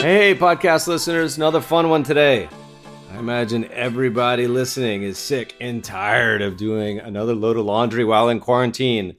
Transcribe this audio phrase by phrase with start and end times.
[0.00, 2.48] Hey, podcast listeners, another fun one today.
[3.10, 8.28] I imagine everybody listening is sick and tired of doing another load of laundry while
[8.28, 9.16] in quarantine.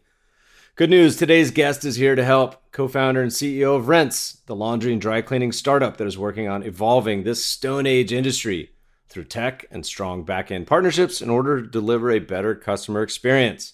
[0.77, 2.71] Good news today's guest is here to help.
[2.71, 6.47] Co founder and CEO of Rinse, the laundry and dry cleaning startup that is working
[6.47, 8.71] on evolving this Stone Age industry
[9.09, 13.73] through tech and strong back end partnerships in order to deliver a better customer experience.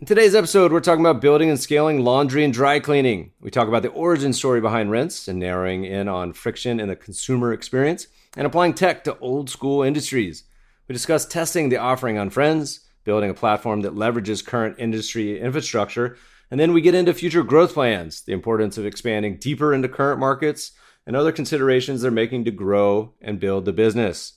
[0.00, 3.32] In today's episode, we're talking about building and scaling laundry and dry cleaning.
[3.38, 6.96] We talk about the origin story behind Rinse and narrowing in on friction in the
[6.96, 10.44] consumer experience and applying tech to old school industries.
[10.88, 16.16] We discuss testing the offering on Friends, building a platform that leverages current industry infrastructure,
[16.50, 20.18] and then we get into future growth plans, the importance of expanding deeper into current
[20.18, 20.72] markets,
[21.06, 24.32] and other considerations they're making to grow and build the business.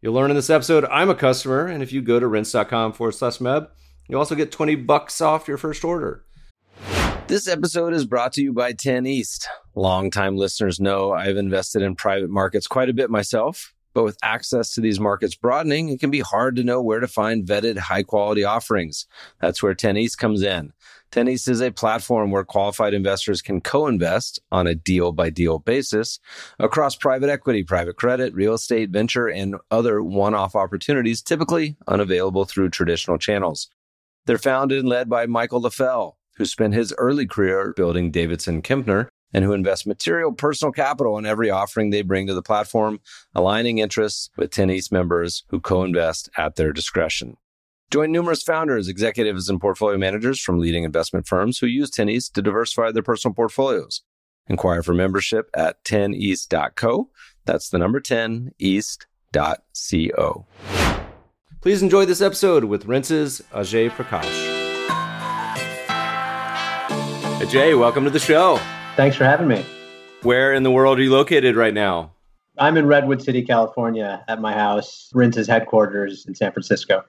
[0.00, 3.16] You'll learn in this episode I'm a customer, and if you go to rinse.com forward
[3.16, 3.66] slash meb,
[4.08, 6.24] you also get 20 bucks off your first order.
[7.26, 9.48] This episode is brought to you by 10 East.
[9.74, 14.72] Longtime listeners know I've invested in private markets quite a bit myself, but with access
[14.72, 18.02] to these markets broadening, it can be hard to know where to find vetted high
[18.02, 19.06] quality offerings.
[19.42, 20.72] That's where 10 East comes in.
[21.10, 25.58] 10 East is a platform where qualified investors can co-invest on a deal by deal
[25.58, 26.18] basis
[26.58, 32.70] across private equity, private credit, real estate, venture, and other one-off opportunities typically unavailable through
[32.70, 33.68] traditional channels.
[34.28, 39.08] They're founded and led by Michael Leffell, who spent his early career building Davidson Kempner
[39.32, 43.00] and who invest material personal capital in every offering they bring to the platform,
[43.34, 47.38] aligning interests with 10 East members who co-invest at their discretion.
[47.90, 52.34] Join numerous founders, executives, and portfolio managers from leading investment firms who use 10 East
[52.34, 54.02] to diversify their personal portfolios.
[54.46, 57.08] Inquire for membership at 10east.co.
[57.46, 60.46] That's the number 10 east.co.
[61.60, 64.22] Please enjoy this episode with Rinse's Ajay Prakash.
[67.40, 68.60] Ajay, welcome to the show.
[68.94, 69.66] Thanks for having me.
[70.22, 72.12] Where in the world are you located right now?
[72.58, 77.04] I'm in Redwood City, California, at my house, Rinse's headquarters in San Francisco.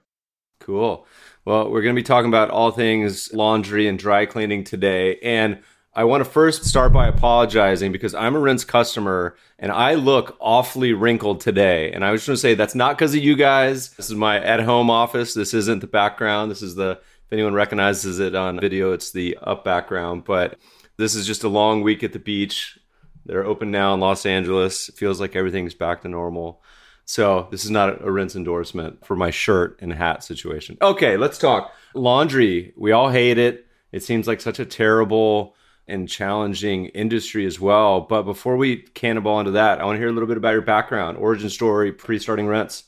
[0.60, 1.06] Cool.
[1.46, 5.20] Well, we're going to be talking about all things laundry and dry cleaning today.
[5.20, 5.60] And
[5.94, 10.38] I want to first start by apologizing because I'm a Rinse customer and I look
[10.40, 11.92] awfully wrinkled today.
[11.92, 13.90] And I was just going to say that's not because of you guys.
[13.96, 15.34] This is my at home office.
[15.34, 16.52] This isn't the background.
[16.52, 20.26] This is the, if anyone recognizes it on video, it's the up background.
[20.26, 20.60] But
[20.98, 22.78] this is just a long week at the beach.
[23.26, 24.90] They're open now in Los Angeles.
[24.90, 26.62] It feels like everything's back to normal.
[27.06, 30.78] So this is not a rinse endorsement for my shirt and hat situation.
[30.84, 32.74] Okay, let's talk laundry.
[32.78, 33.66] We all hate it.
[33.92, 35.56] It seems like such a terrible
[35.90, 38.02] and challenging industry as well.
[38.02, 40.62] But before we cannonball into that, I want to hear a little bit about your
[40.62, 42.84] background, origin story, pre-starting Rinse.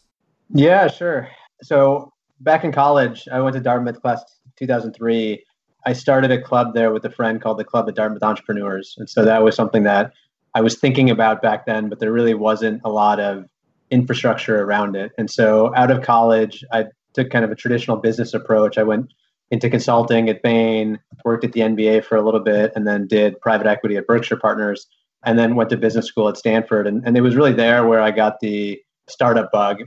[0.53, 1.29] Yeah, sure.
[1.63, 4.23] So back in college, I went to Dartmouth class
[4.57, 5.43] 2003.
[5.85, 9.09] I started a club there with a friend called the Club of Dartmouth Entrepreneurs, and
[9.09, 10.11] so that was something that
[10.53, 13.45] I was thinking about back then, but there really wasn't a lot of
[13.89, 15.11] infrastructure around it.
[15.17, 18.77] And so out of college, I took kind of a traditional business approach.
[18.77, 19.13] I went
[19.51, 23.39] into consulting at Bain, worked at the NBA for a little bit, and then did
[23.41, 24.87] private equity at Berkshire Partners,
[25.23, 26.87] and then went to business school at Stanford.
[26.87, 29.83] And, and it was really there where I got the startup bug.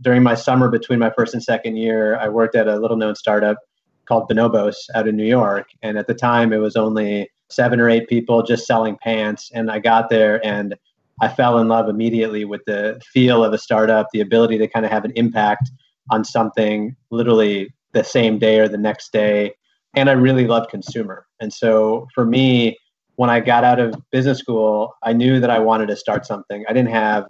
[0.00, 3.16] During my summer between my first and second year, I worked at a little known
[3.16, 3.58] startup
[4.06, 5.68] called Bonobos out in New York.
[5.82, 9.50] And at the time, it was only seven or eight people just selling pants.
[9.52, 10.76] And I got there and
[11.20, 14.86] I fell in love immediately with the feel of a startup, the ability to kind
[14.86, 15.70] of have an impact
[16.10, 19.54] on something literally the same day or the next day.
[19.94, 21.26] And I really loved consumer.
[21.40, 22.78] And so for me,
[23.16, 26.64] when I got out of business school, I knew that I wanted to start something.
[26.68, 27.26] I didn't have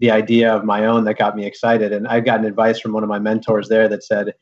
[0.00, 1.92] the idea of my own that got me excited.
[1.92, 4.34] And I've gotten advice from one of my mentors there that said,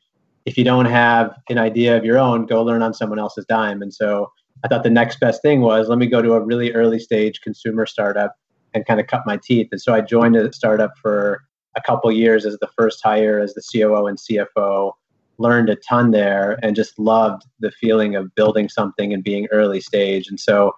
[0.47, 3.83] if you don't have an idea of your own, go learn on someone else's dime.
[3.83, 4.33] And so
[4.65, 7.41] I thought the next best thing was let me go to a really early stage
[7.41, 8.35] consumer startup
[8.75, 9.69] and kind of cut my teeth.
[9.71, 11.43] And so I joined a startup for
[11.77, 14.93] a couple years as the first hire as the COO and CFO.
[15.41, 19.81] Learned a ton there and just loved the feeling of building something and being early
[19.81, 20.29] stage.
[20.29, 20.75] And so,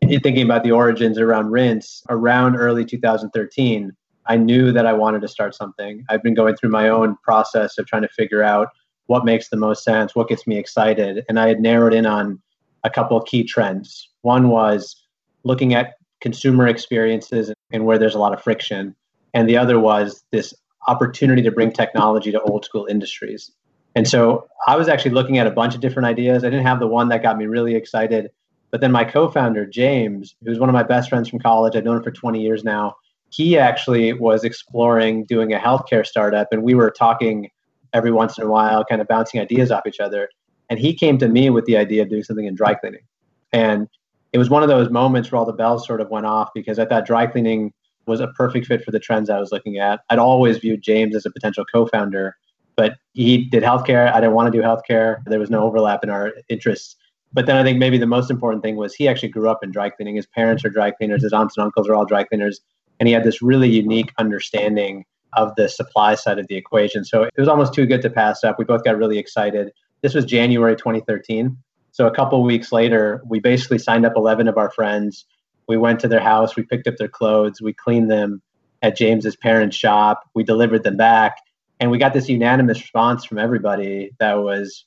[0.00, 3.92] thinking about the origins around Rinse, around early 2013,
[4.26, 6.04] I knew that I wanted to start something.
[6.08, 8.68] I've been going through my own process of trying to figure out
[9.06, 11.24] what makes the most sense, what gets me excited.
[11.28, 12.40] And I had narrowed in on
[12.84, 14.08] a couple of key trends.
[14.22, 14.96] One was
[15.42, 18.94] looking at consumer experiences and where there's a lot of friction.
[19.34, 20.54] And the other was this
[20.86, 23.50] opportunity to bring technology to old school industries.
[23.94, 26.44] And so I was actually looking at a bunch of different ideas.
[26.44, 28.30] I didn't have the one that got me really excited.
[28.70, 31.84] But then my co founder, James, who's one of my best friends from college, I've
[31.84, 32.96] known him for 20 years now,
[33.30, 36.48] he actually was exploring doing a healthcare startup.
[36.50, 37.50] And we were talking
[37.92, 40.28] every once in a while, kind of bouncing ideas off each other.
[40.68, 43.04] And he came to me with the idea of doing something in dry cleaning.
[43.52, 43.88] And
[44.32, 46.80] it was one of those moments where all the bells sort of went off because
[46.80, 47.72] I thought dry cleaning
[48.06, 50.00] was a perfect fit for the trends I was looking at.
[50.10, 52.36] I'd always viewed James as a potential co founder,
[52.76, 54.12] but he did healthcare.
[54.12, 55.22] I didn't want to do healthcare.
[55.26, 56.96] There was no overlap in our interests.
[57.32, 59.72] But then I think maybe the most important thing was he actually grew up in
[59.72, 60.16] dry cleaning.
[60.16, 62.60] His parents are dry cleaners, his aunts and uncles are all dry cleaners.
[63.00, 67.04] And he had this really unique understanding of the supply side of the equation.
[67.04, 68.56] So it was almost too good to pass up.
[68.58, 69.72] We both got really excited.
[70.02, 71.56] This was January 2013.
[71.90, 75.26] So a couple weeks later, we basically signed up 11 of our friends.
[75.66, 78.42] We went to their house, we picked up their clothes, we cleaned them
[78.82, 81.36] at James's parents' shop, we delivered them back,
[81.84, 84.86] and we got this unanimous response from everybody that was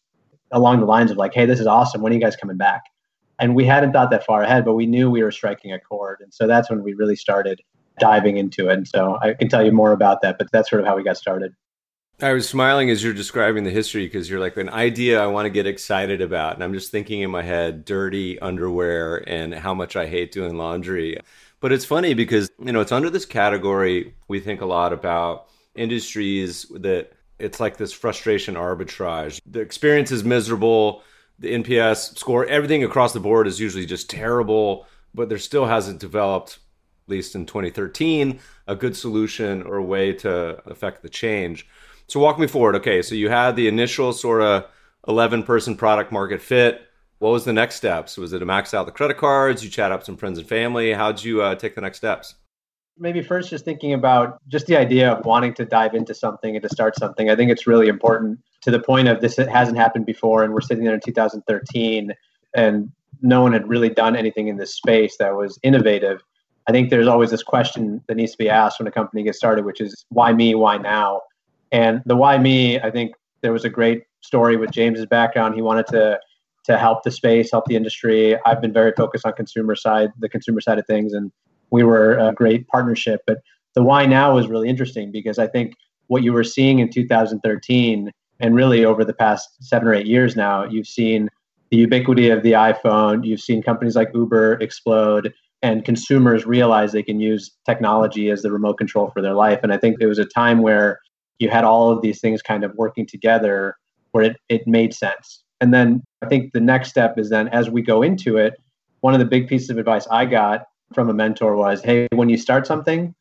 [0.51, 2.01] along the lines of like, "Hey, this is awesome.
[2.01, 2.81] When are you guys coming back?"
[3.37, 6.21] And we hadn't thought that far ahead, but we knew we were striking a chord,
[6.21, 7.61] and so that's when we really started
[7.99, 8.73] diving into it.
[8.73, 11.03] And so I can tell you more about that, but that's sort of how we
[11.03, 11.53] got started.
[12.19, 15.45] I was smiling as you're describing the history because you're like an idea I want
[15.45, 16.55] to get excited about.
[16.55, 20.57] And I'm just thinking in my head, dirty underwear and how much I hate doing
[20.57, 21.19] laundry.
[21.59, 24.15] But it's funny because, you know, it's under this category.
[24.27, 25.47] We think a lot about
[25.77, 29.39] industries that it's like this frustration arbitrage.
[29.45, 31.03] The experience is miserable.
[31.39, 35.99] The NPS score, everything across the board is usually just terrible, but there still hasn't
[35.99, 36.59] developed
[37.07, 41.65] at least in 2013, a good solution or a way to affect the change.
[42.07, 42.75] So walk me forward.
[42.75, 44.65] Okay, so you had the initial sort of
[45.07, 46.81] 11 person product market fit.
[47.19, 48.17] What was the next steps?
[48.17, 49.63] Was it to max out the credit cards?
[49.63, 50.91] You chat up some friends and family.
[50.91, 52.35] How'd you uh, take the next steps?
[52.99, 56.63] Maybe first, just thinking about just the idea of wanting to dive into something and
[56.63, 57.29] to start something.
[57.29, 59.37] I think it's really important to the point of this.
[59.37, 62.13] It hasn't happened before, and we're sitting there in 2013,
[62.55, 62.91] and
[63.21, 66.21] no one had really done anything in this space that was innovative.
[66.67, 69.37] I think there's always this question that needs to be asked when a company gets
[69.37, 71.21] started, which is why me, why now?
[71.71, 75.55] And the why me, I think there was a great story with James's background.
[75.55, 76.19] He wanted to
[76.67, 78.37] to help the space, help the industry.
[78.45, 81.31] I've been very focused on consumer side, the consumer side of things, and
[81.71, 83.21] we were a great partnership.
[83.27, 83.39] But
[83.75, 85.73] the why now was really interesting because I think
[86.07, 90.35] what you were seeing in 2013 and really over the past seven or eight years
[90.35, 91.29] now, you've seen
[91.71, 93.25] the ubiquity of the iPhone.
[93.25, 98.51] You've seen companies like Uber explode and consumers realize they can use technology as the
[98.51, 99.59] remote control for their life.
[99.63, 100.99] And I think there was a time where
[101.39, 103.75] you had all of these things kind of working together
[104.11, 105.43] where it, it made sense.
[105.59, 108.53] And then I think the next step is then as we go into it,
[109.01, 112.29] one of the big pieces of advice I got from a mentor was hey, when
[112.29, 113.13] you start something,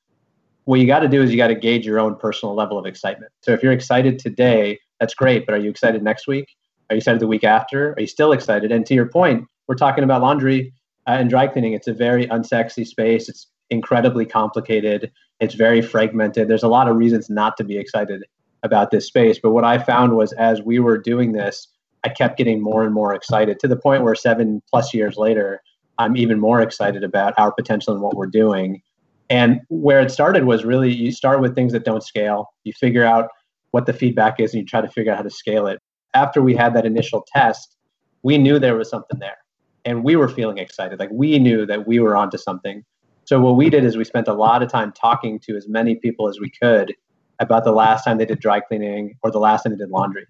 [0.64, 2.86] what you got to do is you got to gauge your own personal level of
[2.86, 3.32] excitement.
[3.42, 6.48] So if you're excited today, that's great, but are you excited next week?
[6.90, 7.92] Are you excited the week after?
[7.92, 8.72] Are you still excited?
[8.72, 10.72] And to your point, we're talking about laundry
[11.06, 11.72] uh, and dry cleaning.
[11.72, 13.28] It's a very unsexy space.
[13.28, 15.10] It's incredibly complicated.
[15.40, 16.48] It's very fragmented.
[16.48, 18.24] There's a lot of reasons not to be excited
[18.62, 19.38] about this space.
[19.38, 21.68] But what I found was as we were doing this,
[22.04, 25.60] I kept getting more and more excited to the point where seven plus years later,
[25.98, 28.82] I'm even more excited about our potential and what we're doing.
[29.28, 32.52] And where it started was really you start with things that don't scale.
[32.64, 33.28] You figure out
[33.72, 35.80] what the feedback is and you try to figure out how to scale it.
[36.14, 37.76] After we had that initial test,
[38.22, 39.38] we knew there was something there
[39.84, 40.98] and we were feeling excited.
[40.98, 42.84] Like we knew that we were onto something.
[43.24, 45.96] So what we did is we spent a lot of time talking to as many
[45.96, 46.94] people as we could
[47.38, 50.26] about the last time they did dry cleaning or the last time they did laundry.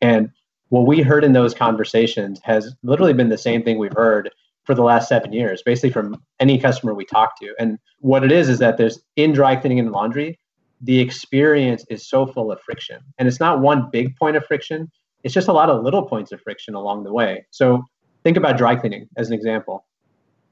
[0.00, 0.30] And
[0.68, 4.30] what we heard in those conversations has literally been the same thing we've heard
[4.64, 7.54] for the last seven years, basically from any customer we talk to.
[7.58, 10.38] And what it is is that there's in dry cleaning and laundry,
[10.80, 13.00] the experience is so full of friction.
[13.18, 14.90] And it's not one big point of friction,
[15.22, 17.44] it's just a lot of little points of friction along the way.
[17.50, 17.82] So
[18.24, 19.84] think about dry cleaning as an example.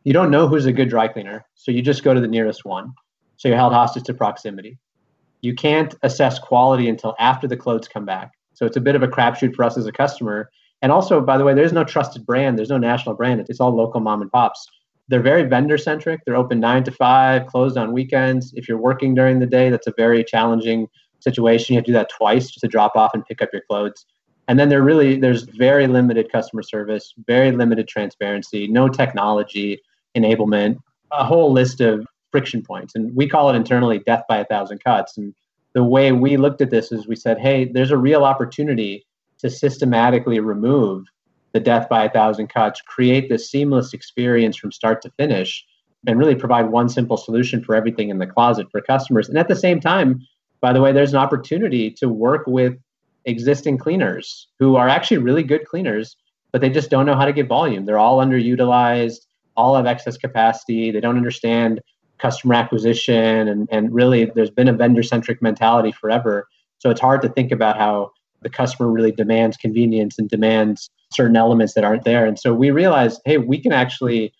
[0.04, 2.64] You don't know who's a good dry cleaner, so you just go to the nearest
[2.64, 2.92] one.
[3.36, 4.78] So you're held hostage to proximity.
[5.40, 8.32] You can't assess quality until after the clothes come back.
[8.54, 10.50] So it's a bit of a crapshoot for us as a customer.
[10.82, 12.58] And also, by the way, there's no trusted brand.
[12.58, 13.44] There's no national brand.
[13.48, 14.66] It's all local mom and pops.
[15.08, 16.20] They're very vendor centric.
[16.24, 18.52] They're open nine to five, closed on weekends.
[18.54, 20.86] If you're working during the day, that's a very challenging
[21.20, 21.74] situation.
[21.74, 24.04] You have to do that twice just to drop off and pick up your clothes.
[24.48, 29.80] And then there really there's very limited customer service, very limited transparency, no technology
[30.16, 30.78] enablement,
[31.12, 32.94] a whole list of friction points.
[32.94, 35.16] And we call it internally death by a thousand cuts.
[35.18, 35.34] And
[35.74, 39.06] the way we looked at this is we said, hey, there's a real opportunity
[39.40, 41.06] to systematically remove
[41.52, 45.64] the death by a thousand cuts, create this seamless experience from start to finish
[46.06, 49.28] and really provide one simple solution for everything in the closet for customers.
[49.28, 50.20] And at the same time,
[50.60, 52.76] by the way, there's an opportunity to work with
[53.24, 56.16] existing cleaners who are actually really good cleaners,
[56.52, 57.84] but they just don't know how to get volume.
[57.84, 59.20] They're all underutilized,
[59.56, 60.90] all have excess capacity.
[60.90, 61.80] They don't understand
[62.18, 63.48] customer acquisition.
[63.48, 66.48] And, and really, there's been a vendor centric mentality forever.
[66.78, 71.36] So it's hard to think about how the customer really demands convenience and demands certain
[71.36, 72.26] elements that aren't there.
[72.26, 74.32] And so we realized, hey, we can actually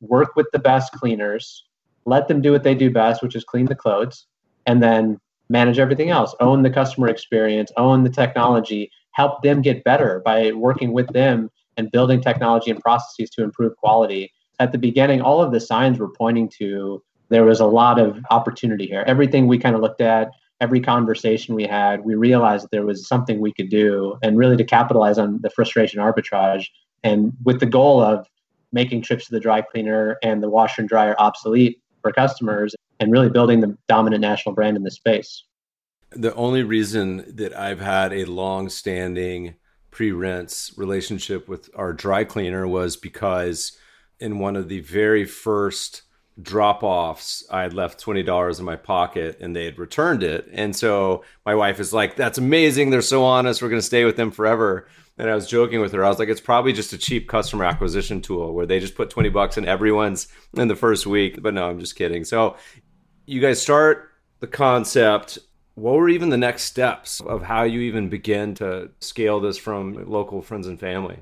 [0.00, 1.64] work with the best cleaners,
[2.04, 4.26] let them do what they do best, which is clean the clothes,
[4.66, 9.84] and then manage everything else, own the customer experience, own the technology, help them get
[9.84, 14.32] better by working with them and building technology and processes to improve quality.
[14.58, 18.24] At the beginning, all of the signs were pointing to there was a lot of
[18.30, 19.02] opportunity here.
[19.06, 23.06] Everything we kind of looked at, every conversation we had, we realized that there was
[23.06, 26.66] something we could do and really to capitalize on the frustration arbitrage
[27.02, 28.26] and with the goal of
[28.72, 33.12] making trips to the dry cleaner and the washer and dryer obsolete for customers and
[33.12, 35.44] really building the dominant national brand in the space.
[36.10, 39.56] The only reason that I've had a long standing
[39.90, 43.76] pre rinse relationship with our dry cleaner was because
[44.18, 46.02] in one of the very first
[46.42, 50.48] drop offs, I had left $20 in my pocket and they had returned it.
[50.52, 52.90] And so my wife is like, That's amazing.
[52.90, 53.62] They're so honest.
[53.62, 54.88] We're going to stay with them forever.
[55.18, 56.04] And I was joking with her.
[56.04, 59.10] I was like, It's probably just a cheap customer acquisition tool where they just put
[59.10, 61.42] 20 bucks in everyone's in the first week.
[61.42, 62.24] But no, I'm just kidding.
[62.24, 62.56] So
[63.24, 65.38] you guys start the concept.
[65.74, 70.08] What were even the next steps of how you even begin to scale this from
[70.10, 71.18] local friends and family?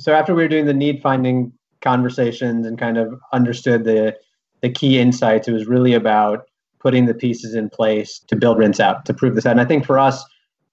[0.00, 4.16] So after we were doing the need finding conversations and kind of understood the
[4.62, 5.48] the key insights.
[5.48, 6.48] It was really about
[6.80, 9.52] putting the pieces in place to build rinse out to prove this out.
[9.52, 10.24] And I think for us,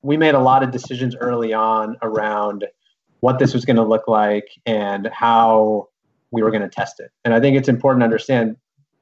[0.02, 2.66] we made a lot of decisions early on around
[3.22, 5.88] what this was going to look like and how
[6.32, 7.12] we were going to test it.
[7.24, 8.56] And I think it's important to understand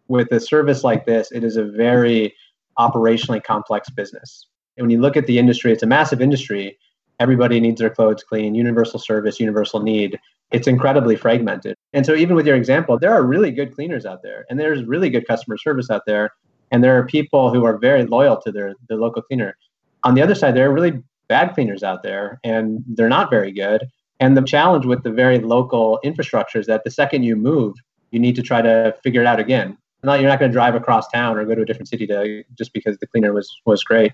[0.07, 2.33] with a service like this, it is a very
[2.79, 4.47] operationally complex business.
[4.77, 6.77] And when you look at the industry, it's a massive industry.
[7.19, 10.19] Everybody needs their clothes clean, universal service, universal need
[10.53, 11.75] it's incredibly fragmented.
[11.91, 14.83] And so, even with your example, there are really good cleaners out there, and there's
[14.85, 16.29] really good customer service out there,
[16.71, 19.57] and there are people who are very loyal to their the local cleaner.
[20.03, 23.51] On the other side, there are really bad cleaners out there, and they're not very
[23.51, 23.87] good.
[24.19, 27.75] And the challenge with the very local infrastructure is that the second you move,
[28.11, 29.77] you need to try to figure it out again.
[30.03, 32.43] Not you're not going to drive across town or go to a different city to
[32.57, 34.11] just because the cleaner was was great.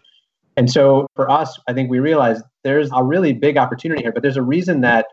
[0.56, 4.22] And so for us, I think we realized there's a really big opportunity here, but
[4.22, 5.08] there's a reason that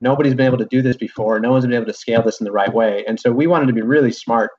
[0.00, 1.40] nobody's been able to do this before.
[1.40, 3.04] No one's been able to scale this in the right way.
[3.06, 4.50] And so we wanted to be really smart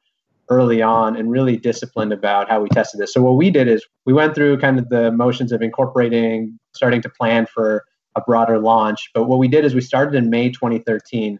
[0.49, 3.13] early on and really disciplined about how we tested this.
[3.13, 7.01] So what we did is we went through kind of the motions of incorporating, starting
[7.03, 9.09] to plan for a broader launch.
[9.13, 11.39] But what we did is we started in May 2013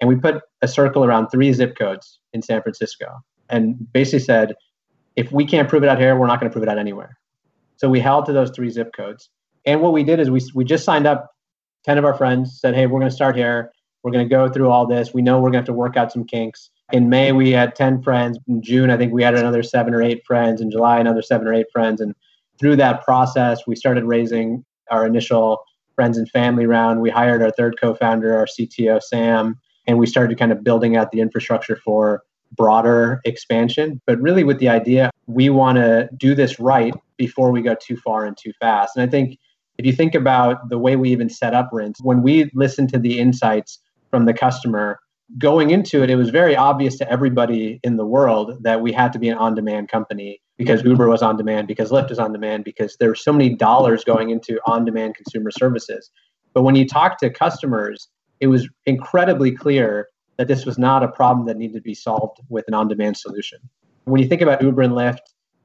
[0.00, 4.54] and we put a circle around three zip codes in San Francisco and basically said,
[5.16, 7.18] if we can't prove it out here, we're not going to prove it out anywhere.
[7.76, 9.30] So we held to those three zip codes.
[9.64, 11.29] And what we did is we, we just signed up
[11.84, 13.72] 10 of our friends said, Hey, we're going to start here.
[14.02, 15.12] We're going to go through all this.
[15.12, 16.70] We know we're going to have to work out some kinks.
[16.92, 18.38] In May, we had 10 friends.
[18.48, 20.60] In June, I think we had another seven or eight friends.
[20.60, 22.00] In July, another seven or eight friends.
[22.00, 22.14] And
[22.58, 25.58] through that process, we started raising our initial
[25.94, 27.00] friends and family round.
[27.00, 30.96] We hired our third co founder, our CTO, Sam, and we started kind of building
[30.96, 32.22] out the infrastructure for
[32.52, 34.00] broader expansion.
[34.06, 37.96] But really, with the idea, we want to do this right before we go too
[37.96, 38.96] far and too fast.
[38.96, 39.38] And I think
[39.80, 42.98] if you think about the way we even set up Rinse, when we listened to
[42.98, 43.78] the insights
[44.10, 45.00] from the customer,
[45.38, 49.10] going into it, it was very obvious to everybody in the world that we had
[49.14, 52.30] to be an on demand company because Uber was on demand, because Lyft is on
[52.30, 56.10] demand, because there were so many dollars going into on demand consumer services.
[56.52, 58.08] But when you talk to customers,
[58.38, 62.38] it was incredibly clear that this was not a problem that needed to be solved
[62.50, 63.60] with an on demand solution.
[64.04, 65.20] When you think about Uber and Lyft,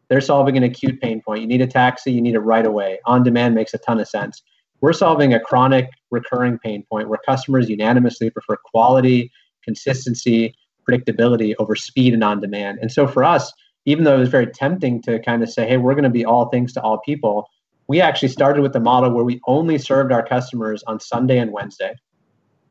[0.10, 1.42] they're solving an acute pain point.
[1.42, 3.00] You need a taxi, you need it right away.
[3.06, 4.42] On demand makes a ton of sense.
[4.82, 9.32] We're solving a chronic, recurring pain point where customers unanimously prefer quality,
[9.64, 10.56] consistency,
[10.88, 12.80] predictability over speed and on demand.
[12.82, 13.52] And so for us,
[13.86, 16.26] even though it was very tempting to kind of say, hey, we're going to be
[16.26, 17.48] all things to all people,
[17.88, 21.52] we actually started with the model where we only served our customers on Sunday and
[21.52, 21.94] Wednesday.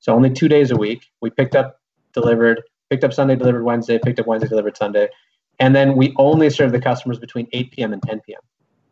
[0.00, 1.06] So only two days a week.
[1.22, 1.80] We picked up,
[2.12, 5.08] delivered, picked up Sunday, delivered Wednesday, picked up Wednesday, delivered Sunday.
[5.60, 7.92] And then we only serve the customers between 8 p.m.
[7.92, 8.40] and 10 p.m.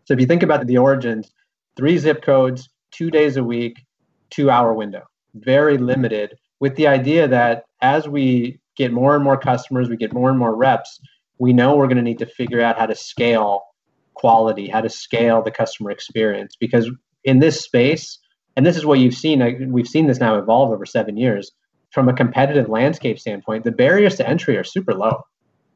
[0.04, 1.33] So if you think about the origins,
[1.76, 3.85] three zip codes, two days a week,
[4.31, 5.02] two hour window,
[5.35, 10.12] very limited, with the idea that as we get more and more customers, we get
[10.12, 11.00] more and more reps,
[11.38, 13.62] we know we're going to need to figure out how to scale
[14.14, 16.57] quality, how to scale the customer experience.
[16.59, 16.90] Because
[17.25, 18.19] in this space,
[18.57, 21.50] and this is what you've seen, we've seen this now evolve over seven years.
[21.90, 25.23] From a competitive landscape standpoint, the barriers to entry are super low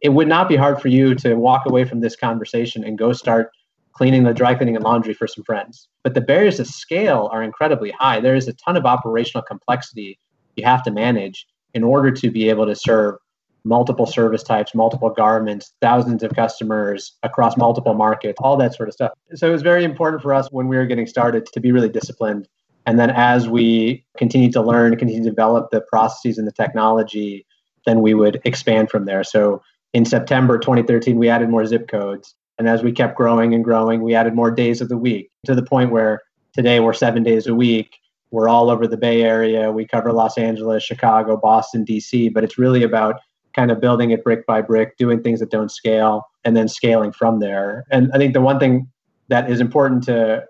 [0.01, 3.13] it would not be hard for you to walk away from this conversation and go
[3.13, 3.51] start
[3.93, 5.89] cleaning the dry cleaning and laundry for some friends.
[6.05, 8.21] But the barriers to scale are incredibly high.
[8.21, 10.19] There is a ton of operational complexity
[10.57, 13.17] you have to manage in order to be able to serve
[13.65, 18.95] multiple service types, multiple garments, thousands of customers across multiple markets, all that sort of
[18.95, 19.13] stuff.
[19.35, 21.89] So it was very important for us when we were getting started to be really
[21.89, 22.49] disciplined.
[22.87, 27.45] And then as we continue to learn, continue to develop the processes and the technology,
[27.85, 29.25] then we would expand from there.
[29.25, 29.61] So
[29.97, 32.35] in September 2013, we added more zip codes.
[32.59, 35.55] And as we kept growing and growing, we added more days of the week to
[35.55, 36.21] the point where
[36.53, 37.97] today we're seven days a week.
[38.31, 39.73] We're all over the Bay Area.
[39.73, 43.21] We cover Los Angeles, Chicago, Boston, DC, but it's really about
[43.55, 47.11] kind of building it brick by brick, doing things that don't scale, and then scaling
[47.11, 47.87] from there.
[47.91, 48.91] And I think the one thing
[49.29, 50.45] that is important to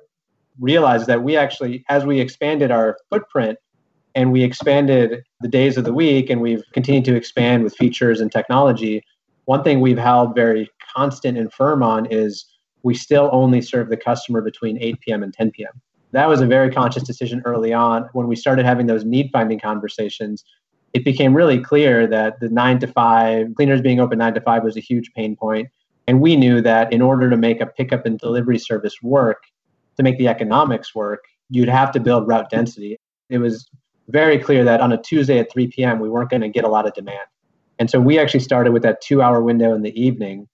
[0.59, 3.61] realize is that we actually, as we expanded our footprint
[4.17, 8.21] and we expanded the days of the week and we've continued to expand with features
[8.21, 9.05] and technology,
[9.47, 12.45] one thing we've held very constant and firm on is
[12.83, 15.23] we still only serve the customer between 8 p.m.
[15.23, 15.81] and 10 p.m.
[16.13, 18.09] That was a very conscious decision early on.
[18.13, 20.45] When we started having those need finding conversations,
[20.95, 24.63] it became really clear that the nine to five, cleaners being open nine to five
[24.63, 25.69] was a huge pain point.
[26.07, 29.43] And we knew that in order to make a pickup and delivery service work,
[29.97, 32.99] to make the economics work, you'd have to build route density.
[33.31, 33.69] It was
[34.09, 36.69] very clear that on a Tuesday at 3 p.m., we weren't going to get a
[36.69, 37.27] lot of demand.
[37.79, 40.49] And so we actually started with that two hour window in the evening,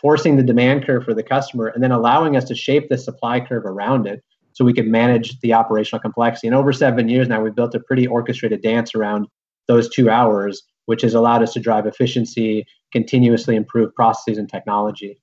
[0.00, 3.40] forcing the demand curve for the customer and then allowing us to shape the supply
[3.40, 6.46] curve around it so we could manage the operational complexity.
[6.46, 9.26] And over seven years now, we've built a pretty orchestrated dance around
[9.66, 15.20] those two hours, which has allowed us to drive efficiency, continuously improve processes and technology.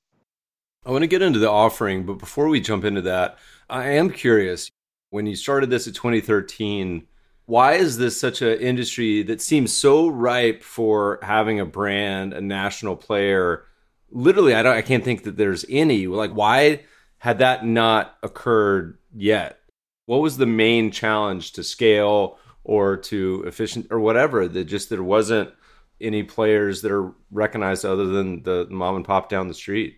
[0.86, 3.38] I want to get into the offering, but before we jump into that,
[3.70, 4.70] I am curious.
[5.12, 7.08] When you started this in 2013,
[7.46, 12.42] why is this such an industry that seems so ripe for having a brand, a
[12.42, 13.66] national player?
[14.10, 16.08] Literally, I don't I can't think that there's any.
[16.08, 16.82] Like why
[17.18, 19.60] had that not occurred yet?
[20.06, 25.04] What was the main challenge to scale or to efficient or whatever that just there
[25.04, 25.52] wasn't
[26.00, 29.98] any players that are recognized other than the mom and pop down the street?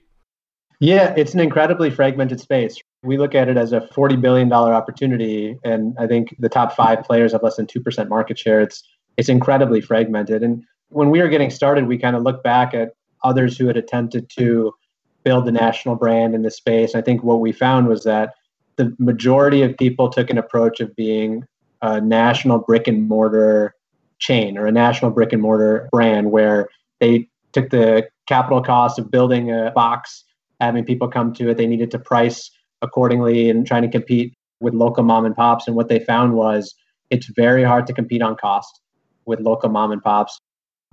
[0.80, 2.78] Yeah, it's an incredibly fragmented space.
[3.04, 7.04] We look at it as a $40 billion opportunity, and I think the top five
[7.04, 8.62] players have less than 2% market share.
[8.62, 8.84] It's,
[9.18, 10.42] it's incredibly fragmented.
[10.42, 13.78] And when we were getting started, we kind of looked back at others who had
[13.78, 14.74] attempted to
[15.24, 16.96] build the national brand in the space.
[16.96, 18.36] I think what we found was that
[18.76, 21.46] the majority of people took an approach of being
[21.82, 23.76] a national brick and mortar
[24.20, 29.12] chain or a national brick and mortar brand where they took the capital cost of
[29.12, 30.24] building a box,
[30.60, 31.58] having people come to it.
[31.58, 32.50] They needed to price
[32.84, 35.68] accordingly and trying to compete with local mom and pops.
[35.68, 36.76] And what they found was
[37.10, 38.80] it's very hard to compete on cost
[39.26, 40.40] with local mom and pops.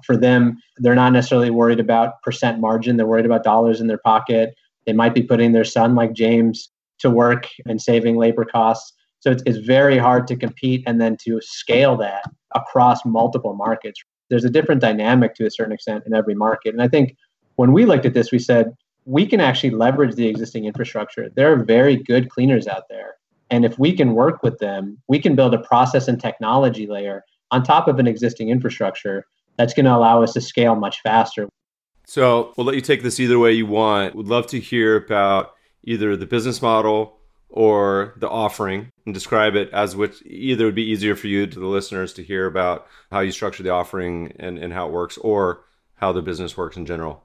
[0.04, 3.98] For them, they're not necessarily worried about percent margin, they're worried about dollars in their
[3.98, 4.54] pocket.
[4.86, 8.92] They might be putting their son, like James, to work and saving labor costs.
[9.20, 12.24] So it's, it's very hard to compete and then to scale that
[12.54, 14.00] across multiple markets.
[14.30, 16.72] There's a different dynamic to a certain extent in every market.
[16.72, 17.16] And I think
[17.56, 18.72] when we looked at this, we said,
[19.06, 21.30] we can actually leverage the existing infrastructure.
[21.30, 23.16] There are very good cleaners out there.
[23.50, 27.24] And if we can work with them, we can build a process and technology layer
[27.50, 31.48] on top of an existing infrastructure that's going to allow us to scale much faster.
[32.06, 34.14] So we'll let you take this either way you want.
[34.14, 37.16] We'd love to hear about either the business model
[37.48, 41.58] or the offering and describe it as which either would be easier for you to
[41.58, 45.18] the listeners to hear about how you structure the offering and, and how it works
[45.18, 45.64] or
[45.96, 47.24] how the business works in general.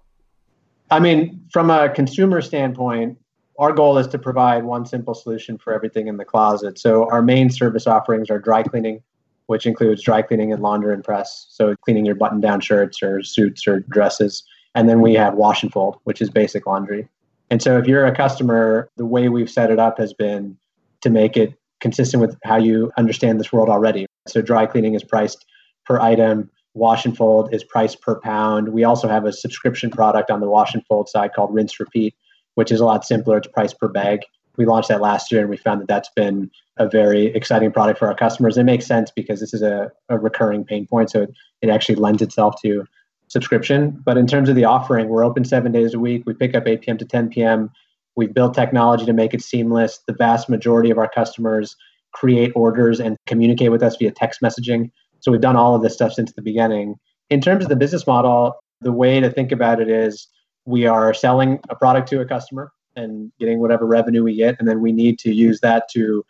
[0.91, 3.17] I mean, from a consumer standpoint,
[3.57, 6.77] our goal is to provide one simple solution for everything in the closet.
[6.77, 9.01] So our main service offerings are dry cleaning,
[9.47, 11.47] which includes dry cleaning and launder and press.
[11.49, 14.43] So cleaning your button down shirts or suits or dresses.
[14.75, 17.07] And then we have wash and fold, which is basic laundry.
[17.49, 20.57] And so if you're a customer, the way we've set it up has been
[21.01, 24.05] to make it consistent with how you understand this world already.
[24.27, 25.45] So dry cleaning is priced
[25.85, 28.69] per item, wash and fold is priced per pound.
[28.69, 32.13] We also have a subscription product on the wash and fold side called Rinse Repeat,
[32.55, 33.37] which is a lot simpler.
[33.37, 34.19] It's priced per bag.
[34.57, 37.99] We launched that last year and we found that that's been a very exciting product
[37.99, 38.57] for our customers.
[38.57, 41.09] It makes sense because this is a, a recurring pain point.
[41.09, 42.85] So it, it actually lends itself to
[43.27, 44.01] subscription.
[44.05, 46.23] But in terms of the offering, we're open seven days a week.
[46.25, 46.97] We pick up 8 p.m.
[46.97, 47.71] to 10 p.m.
[48.15, 49.99] We've built technology to make it seamless.
[50.07, 51.75] The vast majority of our customers
[52.13, 54.91] create orders and communicate with us via text messaging.
[55.25, 56.99] So we've done all of this stuff since the beginning.
[57.31, 60.27] In terms of the business model, the way to think about it is
[60.65, 64.69] we are selling a product to a customer and getting whatever revenue we get, and
[64.69, 66.23] then we need to use that to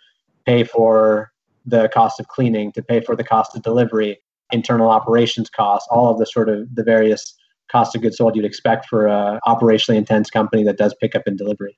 [0.45, 1.29] pay for
[1.65, 4.17] the cost of cleaning, to pay for the cost of delivery,
[4.53, 7.35] internal operations costs, all of the sort of the various
[7.69, 11.37] cost of goods sold you'd expect for an operationally intense company that does pickup and
[11.37, 11.77] delivery.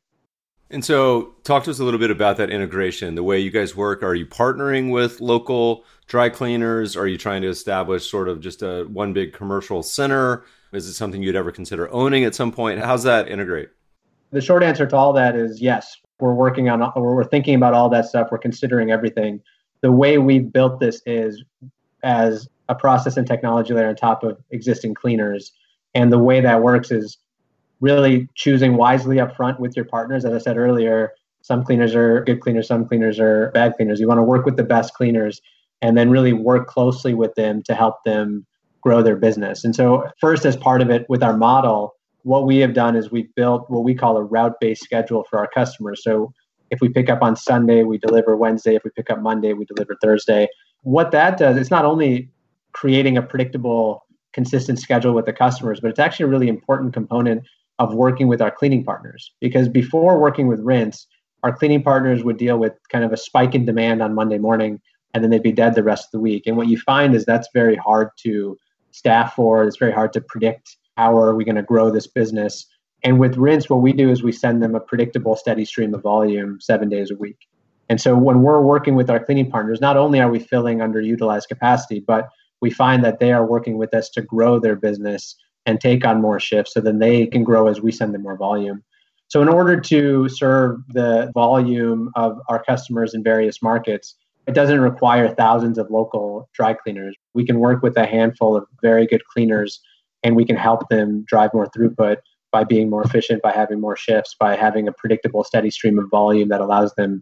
[0.70, 3.76] And so, talk to us a little bit about that integration, the way you guys
[3.76, 4.04] work.
[4.04, 6.98] Are you partnering with local dry cleaners?
[6.98, 10.44] Are you trying to establish sort of just a one big commercial center?
[10.74, 12.82] Is it something you'd ever consider owning at some point?
[12.82, 13.70] How's that integrate?
[14.32, 15.96] The short answer to all that is yes.
[16.20, 18.28] We're working on, we're thinking about all that stuff.
[18.32, 19.42] We're considering everything.
[19.82, 21.44] The way we've built this is
[22.04, 25.52] as a process and technology layer on top of existing cleaners.
[25.94, 27.18] And the way that works is
[27.80, 30.26] really choosing wisely up front with your partners.
[30.26, 34.00] As I said earlier, some cleaners are good cleaners, some cleaners are bad cleaners.
[34.00, 35.42] You want to work with the best cleaners
[35.82, 38.46] and then really work closely with them to help them
[38.82, 39.63] grow their business.
[39.63, 43.12] And so, first, as part of it with our model, what we have done is
[43.12, 46.04] we've built what we call a route based schedule for our customers.
[46.04, 46.34] So,
[46.70, 48.76] if we pick up on Sunday, we deliver Wednesday.
[48.76, 50.48] If we pick up Monday, we deliver Thursday.
[50.82, 52.30] What that does, it's not only
[52.74, 57.44] creating a predictable, consistent schedule with the customers, but it's actually a really important component
[57.80, 59.32] of working with our cleaning partners.
[59.40, 61.08] Because before working with Rinse,
[61.44, 64.82] our cleaning partners would deal with kind of a spike in demand on Monday morning,
[65.13, 66.48] and then they'd be dead the rest of the week.
[66.48, 68.58] And what you find is that's very hard to
[68.92, 69.63] staff for.
[69.63, 72.66] It's very hard to predict how are we going to grow this business.
[73.04, 76.02] And with Rinse, what we do is we send them a predictable, steady stream of
[76.02, 77.38] volume seven days a week.
[77.90, 81.48] And so when we're working with our cleaning partners, not only are we filling underutilized
[81.48, 82.28] capacity, but
[82.60, 85.36] we find that they are working with us to grow their business
[85.68, 88.38] and take on more shifts so then they can grow as we send them more
[88.38, 88.84] volume.
[89.28, 94.16] So, in order to serve the volume of our customers in various markets,
[94.48, 97.16] it doesn't require thousands of local dry cleaners.
[97.34, 99.82] We can work with a handful of very good cleaners
[100.24, 102.18] and we can help them drive more throughput
[102.52, 106.10] by being more efficient, by having more shifts, by having a predictable, steady stream of
[106.10, 107.22] volume that allows them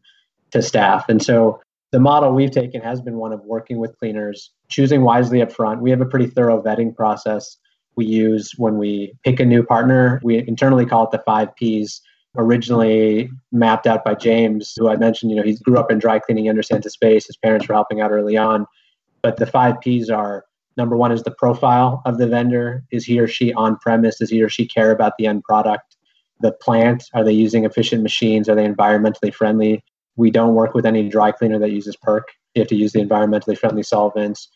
[0.52, 1.10] to staff.
[1.10, 1.60] And so,
[1.92, 5.82] the model we've taken has been one of working with cleaners, choosing wisely up front.
[5.82, 7.58] We have a pretty thorough vetting process
[7.96, 10.20] we use when we pick a new partner.
[10.24, 12.02] We internally call it the five P's,
[12.38, 16.20] originally mapped out by James, who I mentioned, you know, he grew up in dry
[16.20, 17.26] cleaning, understands the space.
[17.26, 18.66] His parents were helping out early on.
[19.22, 20.46] But the five P's are
[20.78, 22.84] number one is the profile of the vendor.
[22.92, 24.18] Is he or she on premise?
[24.20, 25.96] Does he or she care about the end product?
[26.42, 28.50] The plant, are they using efficient machines?
[28.50, 29.84] Are they environmentally friendly?
[30.18, 32.24] We don't work with any dry cleaner that uses PERC.
[32.54, 34.50] You have to use the environmentally friendly solvents.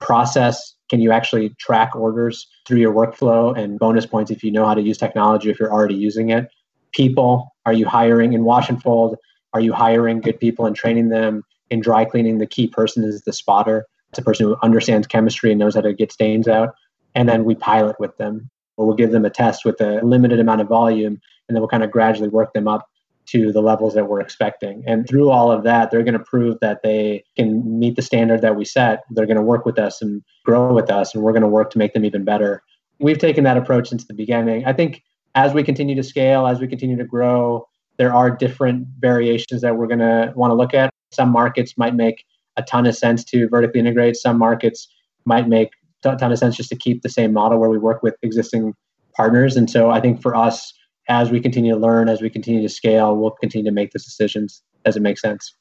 [0.00, 4.66] Process, can you actually track orders through your workflow and bonus points if you know
[4.66, 6.48] how to use technology if you're already using it?
[6.92, 9.16] People, are you hiring in wash and fold?
[9.52, 11.42] Are you hiring good people and training them?
[11.70, 13.86] In dry cleaning, the key person is the spotter.
[14.10, 16.74] It's a person who understands chemistry and knows how to get stains out.
[17.14, 20.38] And then we pilot with them, or we'll give them a test with a limited
[20.38, 22.88] amount of volume, and then we'll kind of gradually work them up
[23.28, 24.82] to the levels that we're expecting.
[24.86, 28.42] And through all of that, they're going to prove that they can meet the standard
[28.42, 29.04] that we set.
[29.10, 31.70] They're going to work with us and grow with us, and we're going to work
[31.72, 32.62] to make them even better.
[32.98, 34.64] We've taken that approach since the beginning.
[34.64, 35.02] I think
[35.34, 37.66] as we continue to scale, as we continue to grow,
[37.98, 40.90] there are different variations that we're going to want to look at.
[41.12, 42.24] Some markets might make
[42.56, 44.16] a ton of sense to vertically integrate.
[44.16, 44.88] Some markets
[45.24, 45.70] might make
[46.04, 48.74] a ton of sense just to keep the same model where we work with existing
[49.14, 49.56] partners.
[49.56, 50.72] And so I think for us,
[51.08, 54.04] as we continue to learn, as we continue to scale, we'll continue to make those
[54.04, 55.54] decisions as it makes sense.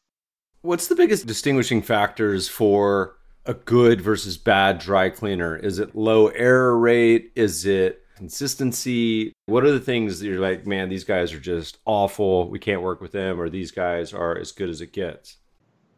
[0.61, 5.55] What's the biggest distinguishing factors for a good versus bad dry cleaner?
[5.55, 7.31] Is it low error rate?
[7.35, 9.33] Is it consistency?
[9.45, 12.49] What are the things that you're like, man, these guys are just awful.
[12.49, 15.37] We can't work with them, or these guys are as good as it gets?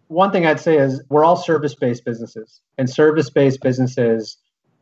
[0.10, 4.38] One thing I'd say is we're all service based businesses, and service based businesses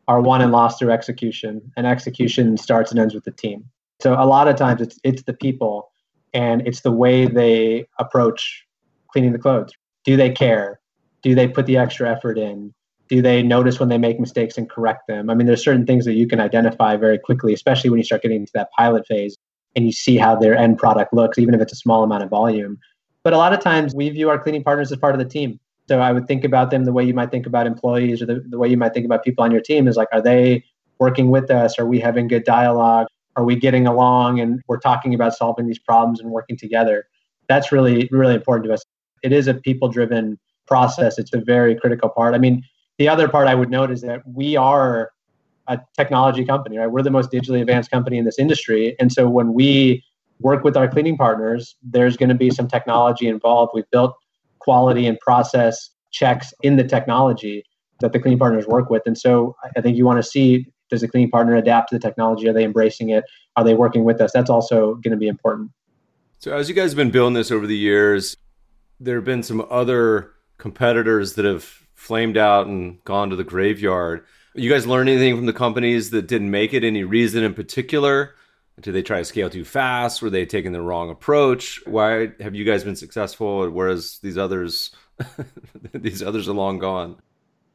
[0.08, 3.66] are won and lost through execution, and execution starts and ends with the team.
[4.02, 5.92] So a lot of times it's it's the people
[6.34, 8.66] and it's the way they approach
[9.10, 9.72] cleaning the clothes.
[10.04, 10.80] Do they care?
[11.22, 12.74] Do they put the extra effort in?
[13.08, 15.30] Do they notice when they make mistakes and correct them?
[15.30, 18.24] I mean, there's certain things that you can identify very quickly, especially when you start
[18.24, 19.38] getting into that pilot phase
[19.76, 22.30] and you see how their end product looks, even if it's a small amount of
[22.30, 22.78] volume.
[23.24, 25.60] But a lot of times we view our cleaning partners as part of the team.
[25.88, 28.44] So I would think about them the way you might think about employees or the,
[28.50, 30.64] the way you might think about people on your team is like, are they
[31.00, 31.78] working with us?
[31.78, 33.08] Are we having good dialogue?
[33.36, 37.06] Are we getting along and we're talking about solving these problems and working together
[37.48, 38.84] that's really really important to us.
[39.24, 41.18] It is a people driven process.
[41.18, 42.36] It's a very critical part.
[42.36, 42.64] I mean
[42.98, 45.12] the other part i would note is that we are
[45.68, 46.88] a technology company right?
[46.88, 48.96] We're the most digitally advanced company in this industry.
[49.00, 50.04] And so when we
[50.40, 53.72] work with our cleaning partners there's going to be some technology involved.
[53.74, 54.16] We've built
[54.60, 57.64] quality and process checks in the technology
[58.00, 59.04] that the cleaning partners work with.
[59.06, 62.00] And so i think you want to see does the cleaning partner adapt to the
[62.00, 62.48] technology?
[62.48, 63.24] Are they embracing it?
[63.56, 64.32] Are they working with us?
[64.32, 65.72] That's also going to be important.
[66.40, 68.38] So, as you guys have been building this over the years,
[69.00, 71.64] there have been some other competitors that have
[71.96, 74.26] flamed out and gone to the graveyard.
[74.54, 76.84] You guys learn anything from the companies that didn't make it?
[76.84, 78.36] Any reason in particular?
[78.82, 80.22] Did they try to scale too fast?
[80.22, 81.82] Were they taking the wrong approach?
[81.86, 84.92] Why have you guys been successful, whereas these others,
[85.94, 87.18] these others are long gone?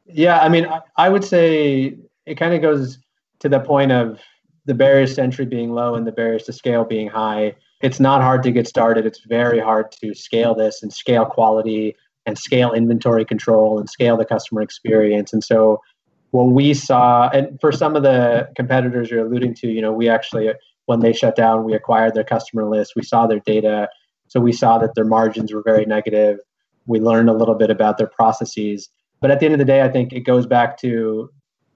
[0.05, 2.97] Yeah, I mean, I would say it kind of goes
[3.39, 4.19] to the point of
[4.65, 7.55] the barriers to entry being low and the barriers to scale being high.
[7.81, 9.05] It's not hard to get started.
[9.05, 11.95] It's very hard to scale this and scale quality
[12.27, 15.33] and scale inventory control and scale the customer experience.
[15.33, 15.81] And so,
[16.29, 20.07] what we saw, and for some of the competitors you're alluding to, you know, we
[20.07, 20.49] actually
[20.85, 22.93] when they shut down, we acquired their customer list.
[22.95, 23.89] We saw their data.
[24.27, 26.39] So we saw that their margins were very negative.
[26.85, 28.89] We learned a little bit about their processes.
[29.21, 31.29] But at the end of the day, I think it goes back to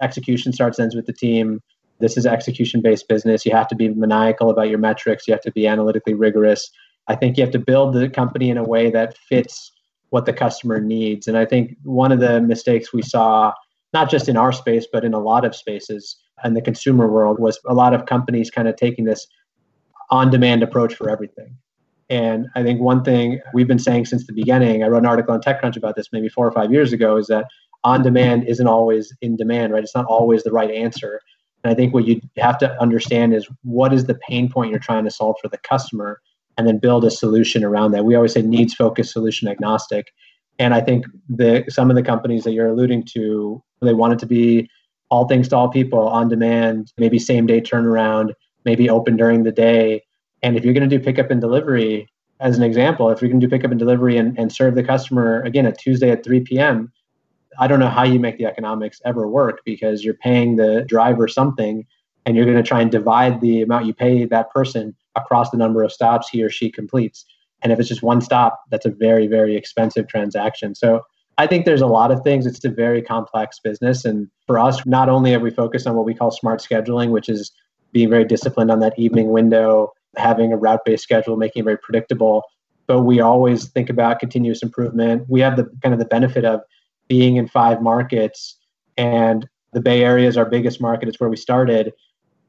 [0.05, 1.47] execution starts ends with the team.
[1.99, 3.45] This is execution based business.
[3.45, 5.27] You have to be maniacal about your metrics.
[5.27, 6.69] You have to be analytically rigorous.
[7.07, 9.71] I think you have to build the company in a way that fits
[10.09, 11.27] what the customer needs.
[11.27, 13.53] And I think one of the mistakes we saw,
[13.93, 17.39] not just in our space, but in a lot of spaces, and the consumer world
[17.39, 19.27] was a lot of companies kind of taking this
[20.09, 21.57] on demand approach for everything.
[22.09, 25.33] And I think one thing we've been saying since the beginning, I wrote an article
[25.33, 27.45] on TechCrunch about this maybe four or five years ago, is that
[27.85, 29.83] on demand isn't always in demand, right?
[29.83, 31.21] It's not always the right answer.
[31.63, 34.79] And I think what you have to understand is what is the pain point you're
[34.79, 36.19] trying to solve for the customer
[36.57, 38.03] and then build a solution around that.
[38.03, 40.07] We always say needs focused, solution agnostic.
[40.57, 44.19] And I think the some of the companies that you're alluding to, they want it
[44.19, 44.67] to be
[45.09, 49.51] all things to all people on demand, maybe same day turnaround, maybe open during the
[49.51, 50.01] day.
[50.41, 53.39] And if you're going to do pickup and delivery, as an example, if you're going
[53.39, 56.41] to do pickup and delivery and, and serve the customer again at Tuesday at 3
[56.41, 56.91] p.m.,
[57.59, 61.27] I don't know how you make the economics ever work because you're paying the driver
[61.27, 61.85] something
[62.25, 65.57] and you're going to try and divide the amount you pay that person across the
[65.57, 67.25] number of stops he or she completes.
[67.61, 70.75] And if it's just one stop, that's a very, very expensive transaction.
[70.75, 71.01] So
[71.37, 72.45] I think there's a lot of things.
[72.45, 74.05] It's a very complex business.
[74.05, 77.29] And for us, not only have we focused on what we call smart scheduling, which
[77.29, 77.51] is
[77.91, 81.77] being very disciplined on that evening window, having a route based schedule, making it very
[81.77, 82.43] predictable,
[82.87, 85.25] but we always think about continuous improvement.
[85.27, 86.61] We have the kind of the benefit of
[87.07, 88.57] being in five markets
[88.97, 91.09] and the Bay Area is our biggest market.
[91.09, 91.91] It's where we started.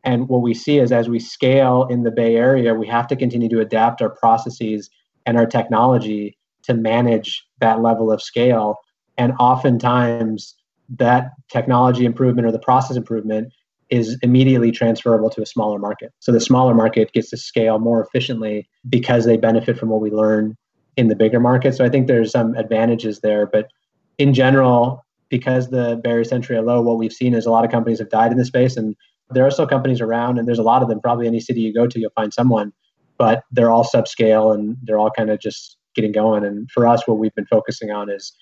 [0.05, 3.17] And what we see is as we scale in the Bay Area, we have to
[3.17, 4.89] continue to adapt our processes
[5.27, 8.77] and our technology to manage that level of scale.
[9.19, 10.55] And oftentimes,
[10.99, 13.53] that technology improvement or the process improvement
[13.91, 16.13] is immediately transferable to a smaller market.
[16.21, 20.11] So the smaller market gets to scale more efficiently because they benefit from what we
[20.11, 20.57] learn
[20.97, 21.75] in the bigger market.
[21.75, 23.47] So I think there's some advantages there.
[23.47, 23.69] But
[24.19, 27.71] in general, because the barriers entry are low, what we've seen is a lot of
[27.71, 28.77] companies have died in the space.
[28.77, 28.95] And
[29.31, 31.01] there are still companies around, and there's a lot of them.
[31.01, 32.73] Probably any city you go to, you'll find someone,
[33.19, 36.45] but they're all subscale and they're all kind of just getting going.
[36.45, 38.33] And for us, what we've been focusing on is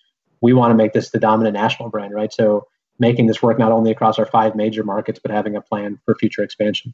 [0.40, 2.32] we want to make this the dominant national brand, right?
[2.32, 2.66] So
[2.98, 6.14] making this work not only across our five major markets, but having a plan for
[6.14, 6.92] future expansion.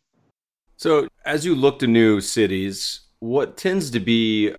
[0.76, 4.54] So as you look to new cities, what tends to be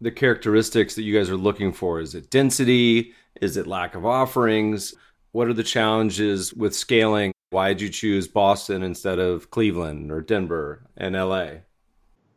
[0.00, 2.00] the characteristics that you guys are looking for?
[2.00, 3.12] Is it density?
[3.40, 4.94] Is it lack of offerings?
[5.32, 7.32] What are the challenges with scaling?
[7.50, 11.48] Why did you choose Boston instead of Cleveland or Denver and LA?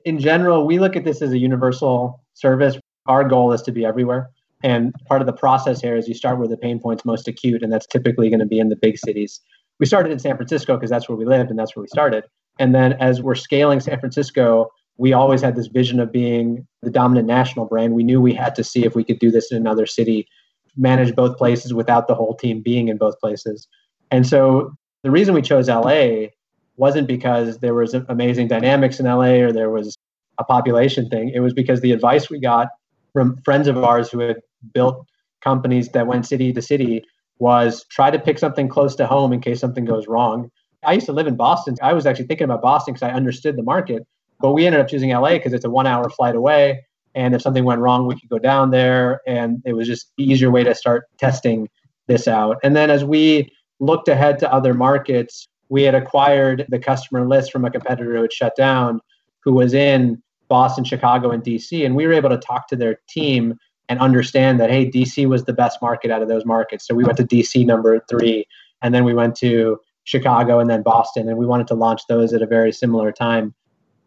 [0.06, 2.78] In general, we look at this as a universal service
[3.10, 4.30] our goal is to be everywhere.
[4.64, 7.64] And part of the process here is you start where the pain point's most acute,
[7.64, 9.42] and that's typically going to be in the big cities.
[9.80, 12.26] We started in San Francisco because that's where we lived and that's where we started.
[12.60, 14.70] And then as we're scaling San Francisco,
[15.00, 17.94] we always had this vision of being the dominant national brand.
[17.94, 20.28] We knew we had to see if we could do this in another city,
[20.76, 23.66] manage both places without the whole team being in both places.
[24.12, 26.28] And so the reason we chose LA
[26.76, 29.96] wasn't because there was amazing dynamics in LA or there was
[30.38, 31.30] a population thing.
[31.34, 32.68] It was because the advice we got
[33.14, 34.42] from friends of ours who had
[34.74, 35.08] built
[35.42, 37.06] companies that went city to city
[37.40, 40.52] was try to pick something close to home in case something goes wrong.
[40.84, 41.76] I used to live in Boston.
[41.82, 44.06] I was actually thinking about Boston because I understood the market,
[44.40, 46.86] but we ended up choosing LA because it's a one hour flight away.
[47.16, 49.22] And if something went wrong, we could go down there.
[49.28, 51.68] And it was just easier way to start testing
[52.08, 52.58] this out.
[52.64, 57.52] And then as we looked ahead to other markets, we had acquired the customer list
[57.52, 59.02] from a competitor who had shut down,
[59.42, 61.86] who was in Boston, Chicago, and DC.
[61.86, 65.46] And we were able to talk to their team and understand that, hey, DC was
[65.46, 66.88] the best market out of those markets.
[66.88, 68.46] So we went to DC number three,
[68.82, 72.34] and then we went to Chicago and then Boston, and we wanted to launch those
[72.34, 73.54] at a very similar time.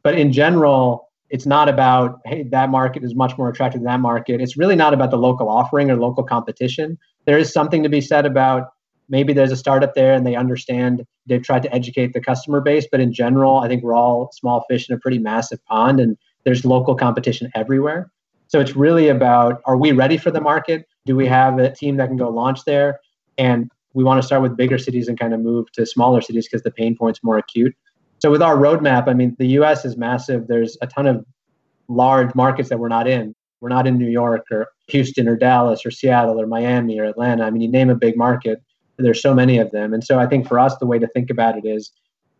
[0.02, 4.00] But in general, it's not about, hey, that market is much more attractive than that
[4.00, 4.40] market.
[4.40, 6.98] It's really not about the local offering or local competition.
[7.24, 8.68] There is something to be said about
[9.08, 12.86] maybe there's a startup there and they understand they've tried to educate the customer base.
[12.90, 16.00] But in general, I think we're all small fish in a pretty massive pond.
[16.00, 18.10] And there's local competition everywhere.
[18.48, 20.86] So it's really about are we ready for the market?
[21.06, 23.00] Do we have a team that can go launch there?
[23.38, 26.46] And we want to start with bigger cities and kind of move to smaller cities
[26.46, 27.74] because the pain point's more acute.
[28.22, 30.46] So with our roadmap, I mean, the US is massive.
[30.46, 31.26] There's a ton of
[31.88, 33.34] large markets that we're not in.
[33.60, 37.44] We're not in New York or Houston or Dallas or Seattle or Miami or Atlanta.
[37.44, 38.62] I mean, you name a big market,
[38.96, 39.92] there's so many of them.
[39.92, 41.90] And so I think for us, the way to think about it is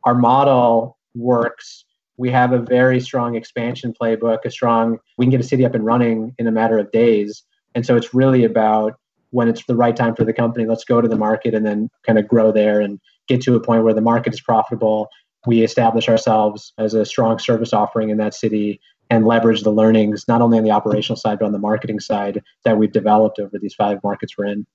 [0.05, 1.85] our model works.
[2.17, 5.75] We have a very strong expansion playbook, a strong, we can get a city up
[5.75, 7.43] and running in a matter of days.
[7.75, 8.95] And so it's really about
[9.31, 11.89] when it's the right time for the company, let's go to the market and then
[12.07, 15.09] kind of grow there and get to a point where the market is profitable.
[15.47, 20.27] We establish ourselves as a strong service offering in that city and leverage the learnings,
[20.29, 23.59] not only on the operational side, but on the marketing side that we've developed over
[23.59, 24.67] these five markets we're in.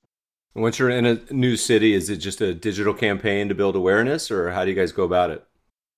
[0.55, 4.29] Once you're in a new city, is it just a digital campaign to build awareness,
[4.29, 5.43] or how do you guys go about it?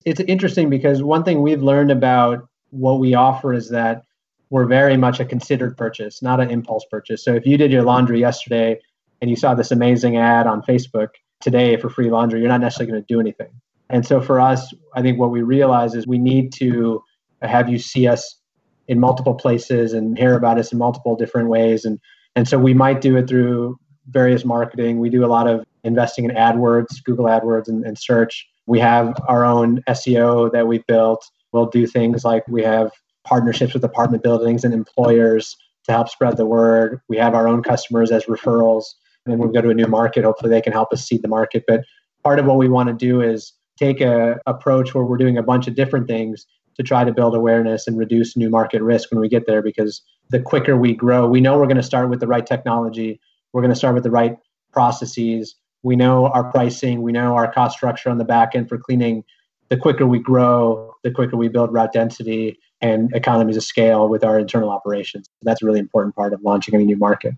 [0.05, 4.03] It's interesting because one thing we've learned about what we offer is that
[4.49, 7.23] we're very much a considered purchase, not an impulse purchase.
[7.23, 8.79] So if you did your laundry yesterday
[9.21, 12.91] and you saw this amazing ad on Facebook today for free laundry, you're not necessarily
[12.91, 13.49] going to do anything.
[13.89, 17.02] And so for us, I think what we realize is we need to
[17.41, 18.39] have you see us
[18.88, 21.86] in multiple places and hear about us in multiple different ways.
[21.86, 21.99] And
[22.36, 23.78] and so we might do it through
[24.10, 24.99] various marketing.
[24.99, 28.47] We do a lot of investing in AdWords, Google AdWords, and, and search.
[28.65, 31.25] We have our own SEO that we've built.
[31.52, 32.91] We'll do things like we have
[33.23, 37.02] partnerships with apartment buildings and employers to help spread the word.
[37.10, 38.86] We have our own customers as referrals.
[39.25, 41.28] And when we go to a new market, hopefully they can help us seed the
[41.28, 41.63] market.
[41.67, 41.84] But
[42.23, 45.44] part of what we want to do is take a approach where we're doing a
[45.44, 49.20] bunch of different things to try to build awareness and reduce new market risk when
[49.20, 52.20] we get there because the quicker we grow, we know we're going to start with
[52.20, 53.20] the right technology,
[53.54, 54.38] we're going to start with the right
[54.72, 55.56] processes.
[55.82, 59.24] We know our pricing, we know our cost structure on the back end for cleaning.
[59.70, 64.24] The quicker we grow, the quicker we build route density and economies of scale with
[64.24, 65.28] our internal operations.
[65.42, 67.34] That's a really important part of launching any new market.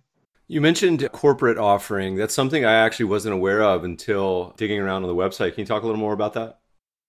[0.52, 2.18] You mentioned corporate offering.
[2.18, 5.54] That's something I actually wasn't aware of until digging around on the website.
[5.54, 6.60] Can you talk a little more about that?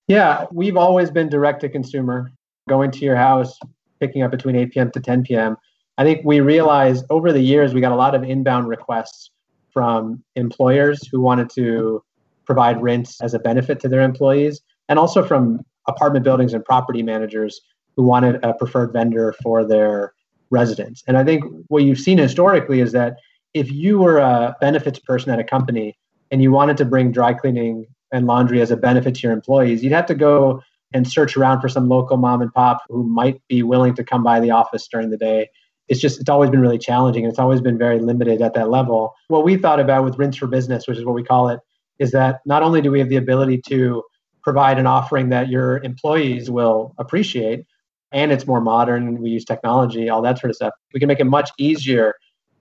[0.07, 2.31] Yeah, we've always been direct to consumer,
[2.69, 3.59] going to your house,
[3.99, 4.91] picking up between 8 p.m.
[4.91, 5.57] to 10 p.m.
[5.97, 9.29] I think we realized over the years we got a lot of inbound requests
[9.73, 12.01] from employers who wanted to
[12.45, 17.03] provide Rinse as a benefit to their employees, and also from apartment buildings and property
[17.03, 17.59] managers
[17.97, 20.13] who wanted a preferred vendor for their
[20.49, 21.03] residents.
[21.07, 23.17] And I think what you've seen historically is that
[23.53, 25.97] if you were a benefits person at a company
[26.31, 29.83] and you wanted to bring dry cleaning and laundry as a benefit to your employees,
[29.83, 30.61] you'd have to go
[30.93, 34.23] and search around for some local mom and pop who might be willing to come
[34.23, 35.49] by the office during the day.
[35.87, 38.69] It's just, it's always been really challenging and it's always been very limited at that
[38.69, 39.13] level.
[39.27, 41.59] What we thought about with Rinse for Business, which is what we call it,
[41.99, 44.03] is that not only do we have the ability to
[44.43, 47.65] provide an offering that your employees will appreciate,
[48.11, 51.19] and it's more modern, we use technology, all that sort of stuff, we can make
[51.19, 52.13] it much easier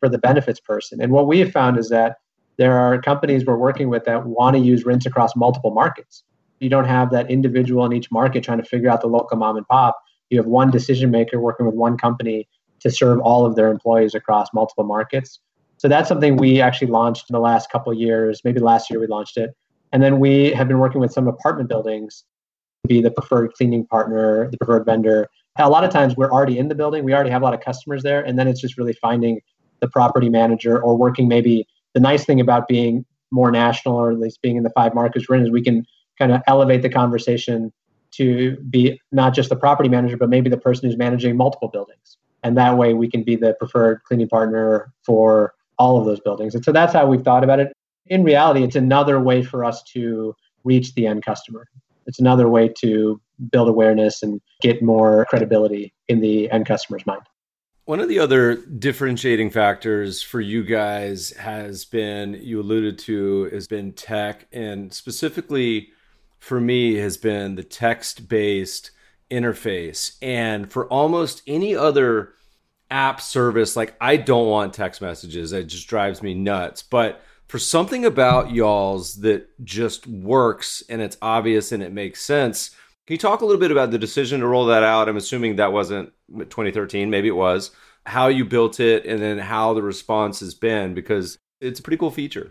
[0.02, 1.00] for the benefits person.
[1.00, 2.16] And what we have found is that
[2.56, 6.24] there are companies we're working with that want to use rinse across multiple markets.
[6.58, 9.56] You don't have that individual in each market trying to figure out the local mom
[9.56, 9.96] and pop.
[10.30, 12.48] You have one decision maker working with one company
[12.80, 15.38] to serve all of their employees across multiple markets.
[15.76, 18.40] So that's something we actually launched in the last couple years.
[18.44, 19.50] Maybe last year we launched it.
[19.92, 22.24] And then we have been working with some apartment buildings
[22.82, 25.28] to be the preferred cleaning partner, the preferred vendor.
[25.60, 27.60] A lot of times we're already in the building, we already have a lot of
[27.60, 29.40] customers there, and then it's just really finding
[29.82, 34.18] the property manager or working maybe the nice thing about being more national or at
[34.18, 35.84] least being in the five markets we're in is we can
[36.18, 37.70] kind of elevate the conversation
[38.12, 42.16] to be not just the property manager but maybe the person who's managing multiple buildings.
[42.44, 46.54] And that way we can be the preferred cleaning partner for all of those buildings.
[46.54, 47.72] And so that's how we've thought about it.
[48.06, 51.66] In reality it's another way for us to reach the end customer.
[52.06, 57.22] It's another way to build awareness and get more credibility in the end customer's mind
[57.84, 63.66] one of the other differentiating factors for you guys has been, you alluded to, has
[63.66, 65.88] been tech, and specifically
[66.38, 68.90] for me, has been the text based
[69.30, 70.16] interface.
[70.22, 72.34] And for almost any other
[72.90, 76.82] app service, like I don't want text messages, it just drives me nuts.
[76.82, 82.70] But for something about y'all's that just works and it's obvious and it makes sense,
[83.06, 85.08] can you talk a little bit about the decision to roll that out?
[85.08, 87.72] I'm assuming that wasn't 2013, maybe it was.
[88.06, 91.96] How you built it and then how the response has been because it's a pretty
[91.96, 92.50] cool feature.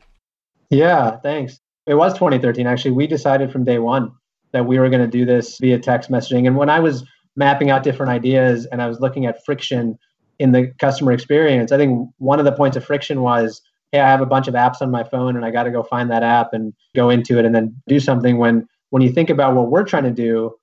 [0.70, 1.60] Yeah, thanks.
[1.88, 2.92] It was 2013 actually.
[2.92, 4.12] We decided from day 1
[4.52, 7.06] that we were going to do this via text messaging and when I was
[7.38, 9.98] mapping out different ideas and I was looking at friction
[10.38, 14.10] in the customer experience, I think one of the points of friction was hey, I
[14.10, 16.24] have a bunch of apps on my phone and I got to go find that
[16.24, 19.72] app and go into it and then do something when when you think about what
[19.72, 20.56] we're trying to do,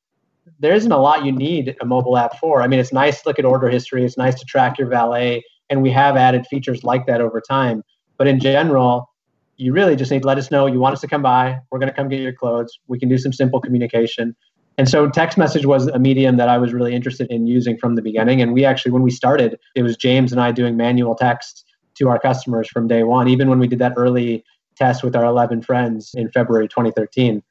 [0.60, 2.62] there isn't a lot you need a mobile app for.
[2.62, 5.42] I mean, it's nice to look at order history, it's nice to track your valet,
[5.68, 7.82] and we have added features like that over time.
[8.16, 9.10] But in general,
[9.56, 11.58] you really just need to let us know you want us to come by.
[11.70, 12.78] We're going to come get your clothes.
[12.86, 14.36] We can do some simple communication.
[14.76, 17.96] And so text message was a medium that I was really interested in using from
[17.96, 18.40] the beginning.
[18.40, 21.64] And we actually, when we started, it was James and I doing manual text
[21.96, 24.44] to our customers from day one, even when we did that early
[24.76, 27.42] test with our 11 friends in February 2013.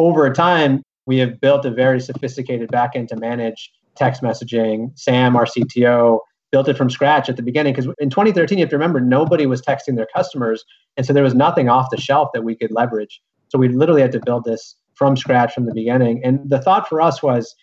[0.00, 4.98] Over time, we have built a very sophisticated backend to manage text messaging.
[4.98, 6.20] Sam, our CTO,
[6.50, 9.44] built it from scratch at the beginning because in 2013 you have to remember nobody
[9.44, 10.64] was texting their customers
[10.96, 13.20] and so there was nothing off the shelf that we could leverage.
[13.48, 16.22] So we literally had to build this from scratch from the beginning.
[16.24, 17.54] And the thought for us was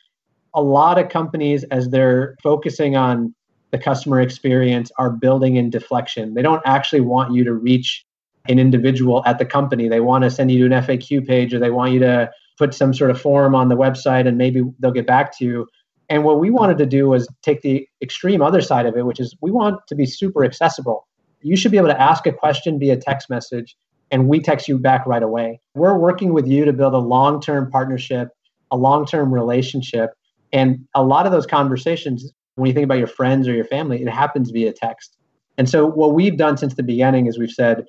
[0.53, 3.33] a lot of companies as they're focusing on
[3.71, 6.35] the customer experience are building in deflection.
[6.35, 8.05] They don't actually want you to reach
[8.49, 11.59] an individual at the company they want to send you to an faq page or
[11.59, 14.91] they want you to put some sort of form on the website and maybe they'll
[14.91, 15.67] get back to you
[16.09, 19.19] and what we wanted to do was take the extreme other side of it, which
[19.19, 21.07] is we want to be super accessible.
[21.41, 23.75] You should be able to ask a question via text message,
[24.09, 25.59] and we text you back right away.
[25.75, 28.29] We're working with you to build a long term partnership,
[28.71, 30.11] a long term relationship.
[30.53, 34.01] And a lot of those conversations, when you think about your friends or your family,
[34.01, 35.17] it happens via text.
[35.57, 37.83] And so, what we've done since the beginning is we've said,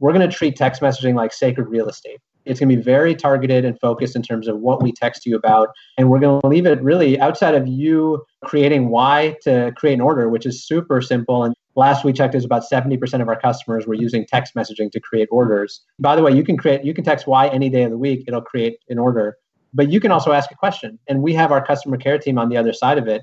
[0.00, 2.20] we're going to treat text messaging like sacred real estate.
[2.46, 5.36] It's going to be very targeted and focused in terms of what we text you
[5.36, 5.68] about.
[5.98, 10.00] And we're going to leave it really outside of you creating why to create an
[10.00, 11.44] order, which is super simple.
[11.44, 15.00] And last we checked, is about 70% of our customers were using text messaging to
[15.00, 15.82] create orders.
[15.98, 18.24] By the way, you can create, you can text why any day of the week,
[18.26, 19.36] it'll create an order.
[19.74, 20.98] But you can also ask a question.
[21.08, 23.22] And we have our customer care team on the other side of it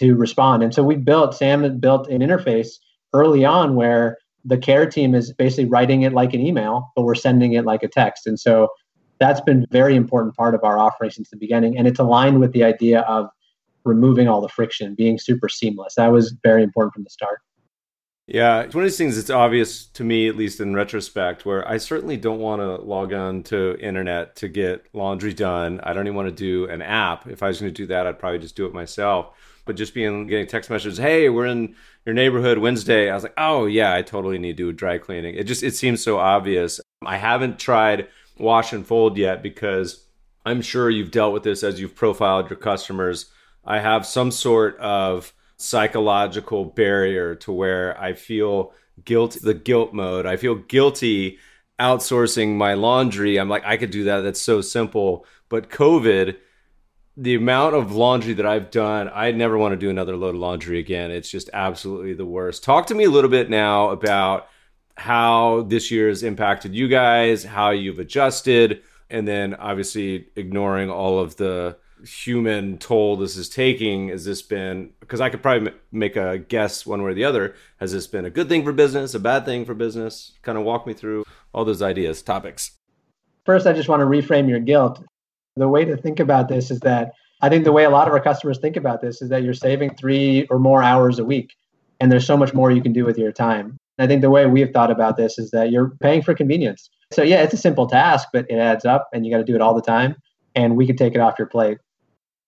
[0.00, 0.64] to respond.
[0.64, 2.70] And so we built, Sam built an interface
[3.14, 7.14] early on where the care team is basically writing it like an email, but we're
[7.14, 8.26] sending it like a text.
[8.26, 8.68] And so
[9.20, 11.76] that's been very important part of our offering since the beginning.
[11.76, 13.28] And it's aligned with the idea of
[13.84, 15.96] removing all the friction, being super seamless.
[15.96, 17.40] That was very important from the start.
[18.26, 21.66] Yeah, it's one of these things that's obvious to me, at least in retrospect, where
[21.66, 25.80] I certainly don't want to log on to internet to get laundry done.
[25.82, 27.26] I don't even want to do an app.
[27.26, 29.34] If I was going to do that, I'd probably just do it myself
[29.68, 33.10] but just being getting text messages, hey, we're in your neighborhood Wednesday.
[33.10, 35.34] I was like, oh yeah, I totally need to do dry cleaning.
[35.34, 36.80] It just it seems so obvious.
[37.04, 38.08] I haven't tried
[38.38, 40.06] wash and fold yet because
[40.46, 43.26] I'm sure you've dealt with this as you've profiled your customers.
[43.62, 48.72] I have some sort of psychological barrier to where I feel
[49.04, 50.24] guilt, the guilt mode.
[50.24, 51.38] I feel guilty
[51.78, 53.36] outsourcing my laundry.
[53.36, 54.22] I'm like, I could do that.
[54.22, 55.26] That's so simple.
[55.50, 56.36] But COVID
[57.20, 60.40] the amount of laundry that I've done, I never want to do another load of
[60.40, 61.10] laundry again.
[61.10, 62.62] It's just absolutely the worst.
[62.62, 64.46] Talk to me a little bit now about
[64.96, 71.18] how this year has impacted you guys, how you've adjusted, and then obviously ignoring all
[71.18, 74.10] of the human toll this is taking.
[74.10, 77.56] Has this been, because I could probably make a guess one way or the other,
[77.78, 80.34] has this been a good thing for business, a bad thing for business?
[80.42, 82.78] Kind of walk me through all those ideas, topics.
[83.44, 85.02] First, I just want to reframe your guilt
[85.58, 88.14] the way to think about this is that I think the way a lot of
[88.14, 91.54] our customers think about this is that you're saving three or more hours a week,
[92.00, 93.78] and there's so much more you can do with your time.
[93.98, 96.88] I think the way we've thought about this is that you're paying for convenience.
[97.12, 99.54] So yeah, it's a simple task, but it adds up, and you got to do
[99.54, 100.16] it all the time.
[100.54, 101.78] And we can take it off your plate.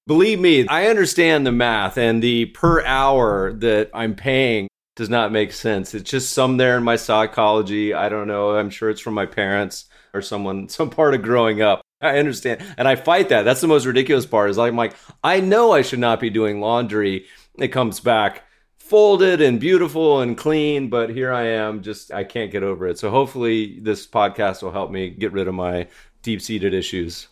[0.06, 5.30] Believe me, I understand the math and the per hour that I'm paying does not
[5.30, 5.94] make sense.
[5.94, 7.94] It's just some there in my psychology.
[7.94, 8.56] I don't know.
[8.56, 11.82] I'm sure it's from my parents or someone, some part of growing up.
[12.09, 12.62] I understand.
[12.76, 13.42] And I fight that.
[13.42, 16.61] That's the most ridiculous part is I'm like, I know I should not be doing
[16.61, 17.26] laundry.
[17.59, 18.44] It comes back
[18.90, 22.98] folded and beautiful and clean, but here I am, just I can't get over it.
[22.98, 25.86] So hopefully this podcast will help me get rid of my
[26.22, 27.28] deep seated issues.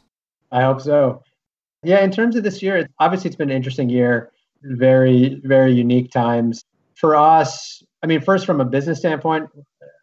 [0.52, 1.24] I hope so.
[1.82, 4.30] Yeah, in terms of this year, obviously it's been an interesting year,
[4.62, 6.64] very, very unique times.
[6.94, 9.50] For us, I mean, first from a business standpoint,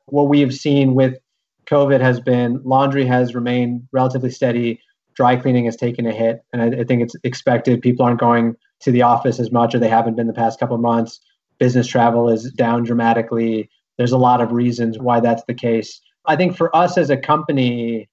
[0.07, 1.17] what we have seen with
[1.65, 4.79] COVID has been laundry has remained relatively steady.
[5.15, 7.81] Dry cleaning has taken a hit, and I, I think it's expected.
[7.81, 10.75] People aren't going to the office as much, or they haven't been the past couple
[10.75, 11.19] of months.
[11.57, 13.69] Business travel is down dramatically.
[13.97, 16.01] There's a lot of reasons why that's the case.
[16.25, 18.09] I think for us as a company,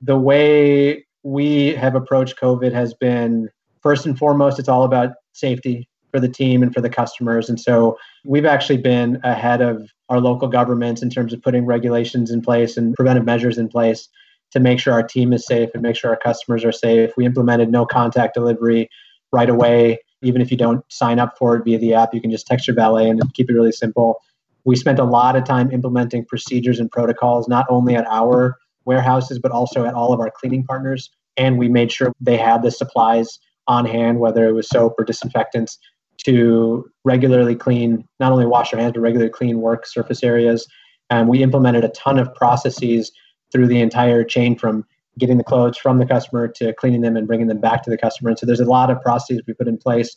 [0.00, 3.50] the way we have approached COVID has been
[3.82, 7.48] first and foremost, it's all about safety for the team and for the customers.
[7.48, 12.30] And so we've actually been ahead of our local governments in terms of putting regulations
[12.30, 14.08] in place and preventive measures in place
[14.52, 17.10] to make sure our team is safe and make sure our customers are safe.
[17.16, 18.88] We implemented no contact delivery
[19.32, 19.98] right away.
[20.22, 22.66] Even if you don't sign up for it via the app, you can just text
[22.66, 24.22] your valet and keep it really simple.
[24.64, 29.38] We spent a lot of time implementing procedures and protocols, not only at our warehouses,
[29.38, 31.10] but also at all of our cleaning partners.
[31.36, 35.04] And we made sure they had the supplies on hand, whether it was soap or
[35.04, 35.78] disinfectants,
[36.24, 40.66] to regularly clean, not only wash your hands, but regularly clean work surface areas.
[41.10, 43.12] And we implemented a ton of processes
[43.52, 44.84] through the entire chain from
[45.18, 47.96] getting the clothes from the customer to cleaning them and bringing them back to the
[47.96, 48.30] customer.
[48.30, 50.14] And so there's a lot of processes we put in place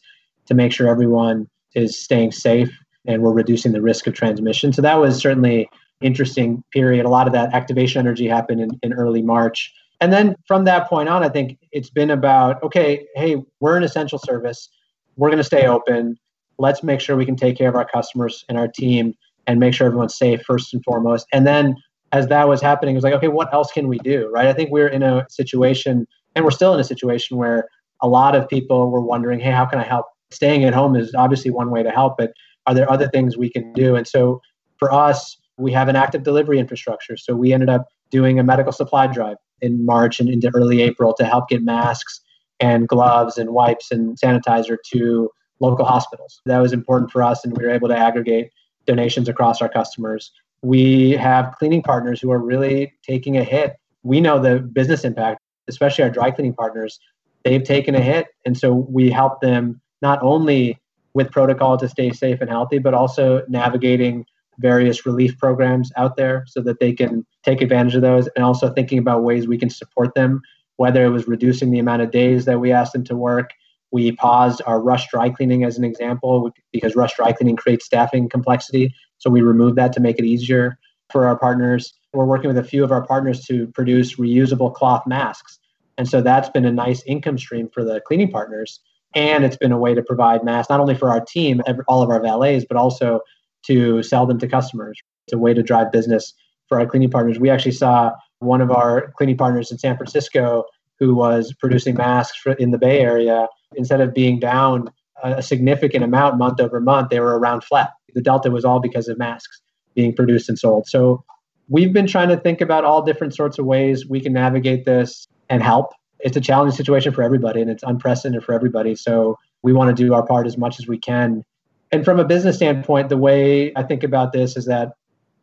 [0.47, 2.71] to make sure everyone is staying safe
[3.07, 4.73] and we're reducing the risk of transmission.
[4.73, 5.69] So that was certainly
[6.01, 7.05] interesting period.
[7.05, 9.73] A lot of that activation energy happened in, in early March.
[10.01, 13.83] And then from that point on, I think it's been about okay, hey, we're an
[13.83, 14.69] essential service.
[15.18, 16.18] We're going to stay open.
[16.57, 19.14] Let's make sure we can take care of our customers and our team
[19.47, 21.26] and make sure everyone's safe first and foremost.
[21.34, 21.76] And then
[22.12, 24.30] as that was happening, it was like, okay, what else can we do?
[24.34, 24.47] Right.
[24.47, 27.68] I think we're in a situation, and we're still in a situation where
[28.01, 30.05] a lot of people were wondering, hey, how can I help?
[30.32, 32.32] Staying at home is obviously one way to help, but
[32.68, 33.95] are there other things we can do?
[33.95, 34.41] And so
[34.78, 37.18] for us, we have an active delivery infrastructure.
[37.18, 41.14] So we ended up doing a medical supply drive in March and into early April
[41.16, 42.22] to help get masks
[42.60, 45.30] and gloves and wipes and sanitizer to
[45.60, 46.41] local hospitals.
[46.45, 48.51] That was important for us, and we were able to aggregate
[48.86, 50.32] donations across our customers.
[50.62, 53.76] We have cleaning partners who are really taking a hit.
[54.03, 56.99] We know the business impact, especially our dry cleaning partners.
[57.43, 58.28] They've taken a hit.
[58.45, 60.78] And so we help them not only
[61.14, 64.26] with protocol to stay safe and healthy, but also navigating
[64.57, 68.72] various relief programs out there so that they can take advantage of those and also
[68.74, 70.41] thinking about ways we can support them,
[70.80, 73.49] whether it was reducing the amount of days that we asked them to work.
[73.91, 78.30] We paused our rush dry cleaning as an example because rush dry cleaning creates staffing
[78.30, 78.95] complexity.
[79.17, 80.80] So we removed that to make it easier
[81.11, 81.91] for our partners.
[82.13, 85.59] We're working with a few of our partners to produce reusable cloth masks.
[85.97, 88.80] And so that's been a nice income stream for the cleaning partners.
[89.15, 92.09] And it's been a way to provide masks, not only for our team, all of
[92.09, 93.19] our valets, but also
[93.65, 94.97] to sell them to customers.
[95.27, 96.34] It's a way to drive business
[96.69, 97.38] for our cleaning partners.
[97.38, 100.63] We actually saw one of our cleaning partners in San Francisco
[100.99, 103.47] who was producing masks in the Bay Area.
[103.75, 104.89] Instead of being down
[105.23, 107.91] a significant amount month over month, they were around flat.
[108.13, 109.61] The delta was all because of masks
[109.95, 110.87] being produced and sold.
[110.87, 111.23] So
[111.67, 115.27] we've been trying to think about all different sorts of ways we can navigate this
[115.49, 115.93] and help.
[116.19, 118.95] It's a challenging situation for everybody and it's unprecedented for everybody.
[118.95, 121.43] So we want to do our part as much as we can
[121.91, 124.93] and from a business standpoint, the way I think about this is that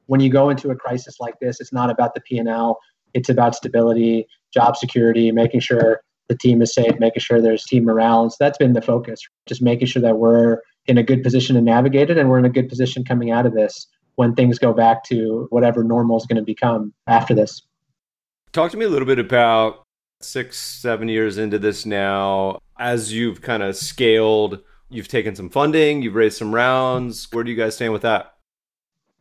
[0.07, 2.79] when you go into a crisis like this, it's not about the P&L.
[3.15, 7.85] It's about stability, job security, making sure the team is safe, making sure there's team
[7.85, 8.29] morale.
[8.31, 11.63] So that's been the focus, just making sure that we're in a good position to
[11.63, 13.87] navigate it and we're in a good position coming out of this
[14.17, 17.63] when things go back to whatever normal is going to become after this.
[18.53, 19.83] Talk to me a little bit about
[20.21, 26.03] six, seven years into this now, as you've kind of scaled You've taken some funding,
[26.03, 27.29] you've raised some rounds.
[27.33, 28.36] Where do you guys stand with that?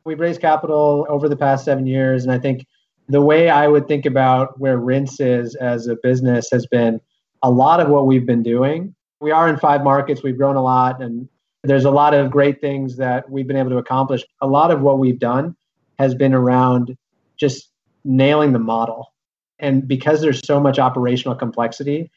[0.05, 2.23] We've raised capital over the past seven years.
[2.23, 2.67] And I think
[3.09, 7.01] the way I would think about where Rinse is as a business has been
[7.41, 8.93] a lot of what we've been doing.
[9.19, 11.27] We are in five markets, we've grown a lot, and
[11.63, 14.23] there's a lot of great things that we've been able to accomplish.
[14.41, 15.55] A lot of what we've done
[15.97, 16.95] has been around
[17.37, 17.71] just
[18.03, 19.13] nailing the model.
[19.57, 22.11] And because there's so much operational complexity,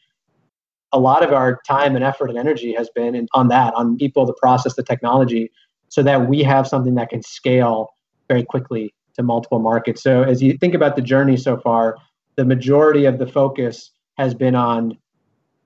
[0.91, 4.25] a lot of our time and effort and energy has been on that, on people,
[4.25, 5.51] the process, the technology,
[5.89, 7.89] so that we have something that can scale
[8.27, 10.01] very quickly to multiple markets.
[10.01, 11.97] So as you think about the journey so far,
[12.35, 14.97] the majority of the focus has been on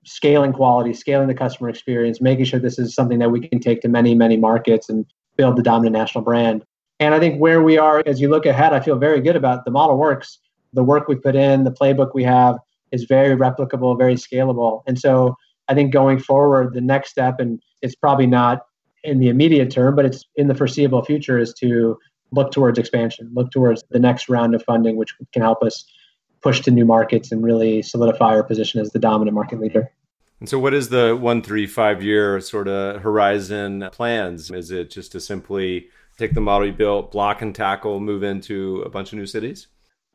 [0.04, 3.80] scaling quality, scaling the customer experience, making sure this is something that we can take
[3.82, 5.06] to many, many markets and
[5.36, 6.64] build the dominant national brand.
[7.00, 9.64] And I think where we are, as you look ahead, I feel very good about
[9.64, 10.38] the model works.
[10.72, 12.58] The work we put in, the playbook we have,
[12.92, 14.82] is very replicable, very scalable.
[14.86, 15.36] And so
[15.68, 18.60] I think going forward, the next step, and it's probably not
[19.04, 21.98] in the immediate term, but it's in the foreseeable future, is to
[22.32, 25.84] look towards expansion, look towards the next round of funding, which can help us
[26.42, 29.90] push to new markets and really solidify our position as the dominant market leader.
[30.40, 34.50] And so, what is the one, three, five year sort of horizon plans?
[34.50, 35.88] Is it just to simply
[36.18, 39.68] take the model you built, block and tackle, move into a bunch of new cities?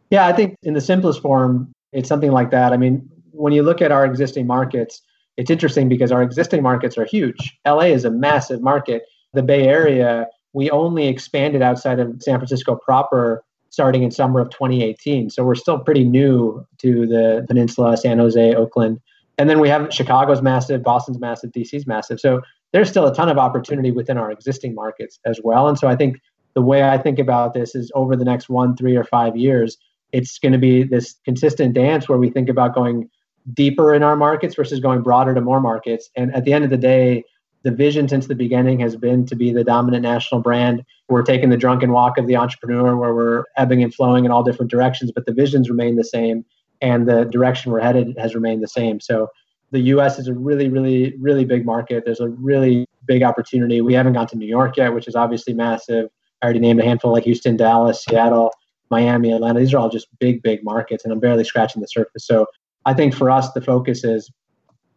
[0.09, 2.73] Yeah, I think in the simplest form, it's something like that.
[2.73, 5.01] I mean, when you look at our existing markets,
[5.39, 7.57] it's interesting because our existing markets are huge.
[7.65, 9.03] LA is a massive market.
[9.33, 14.49] The Bay Area, we only expanded outside of San Francisco proper starting in summer of
[14.49, 15.29] 2018.
[15.29, 18.99] So we're still pretty new to the peninsula, San Jose, Oakland.
[19.37, 22.19] And then we have Chicago's massive, Boston's massive, DC's massive.
[22.19, 22.41] So
[22.73, 25.69] there's still a ton of opportunity within our existing markets as well.
[25.69, 26.17] And so I think
[26.53, 29.77] the way I think about this is over the next one, three, or five years,
[30.11, 33.09] it's going to be this consistent dance where we think about going
[33.53, 36.09] deeper in our markets versus going broader to more markets.
[36.15, 37.23] And at the end of the day,
[37.63, 40.83] the vision since the beginning has been to be the dominant national brand.
[41.09, 44.43] We're taking the drunken walk of the entrepreneur where we're ebbing and flowing in all
[44.43, 46.45] different directions, but the visions remain the same
[46.81, 48.99] and the direction we're headed has remained the same.
[49.01, 49.27] So
[49.71, 52.03] the US is a really, really, really big market.
[52.05, 53.81] There's a really big opportunity.
[53.81, 56.09] We haven't gone to New York yet, which is obviously massive.
[56.41, 58.51] I already named a handful like Houston, Dallas, Seattle,
[58.89, 59.59] Miami, Atlanta.
[59.59, 62.25] These are all just big, big markets, and I'm barely scratching the surface.
[62.25, 62.47] So
[62.85, 64.31] I think for us, the focus is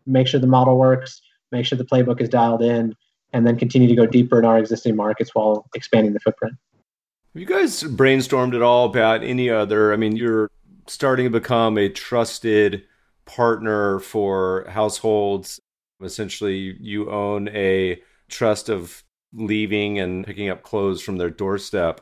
[0.06, 1.20] make sure the model works,
[1.50, 2.94] make sure the playbook is dialed in,
[3.32, 6.54] and then continue to go deeper in our existing markets while expanding the footprint.
[7.34, 9.92] Have you guys brainstormed at all about any other?
[9.92, 10.50] I mean, you're
[10.86, 12.84] starting to become a trusted
[13.24, 15.60] partner for households.
[16.02, 19.02] Essentially, you own a trust of
[19.32, 22.00] leaving and picking up clothes from their doorstep.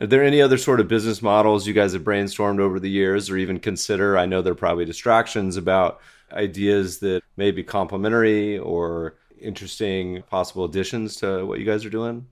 [0.00, 3.28] Are there any other sort of business models you guys have brainstormed over the years
[3.28, 4.16] or even consider?
[4.16, 6.00] I know there are probably distractions about
[6.32, 12.26] ideas that may be complementary or interesting possible additions to what you guys are doing?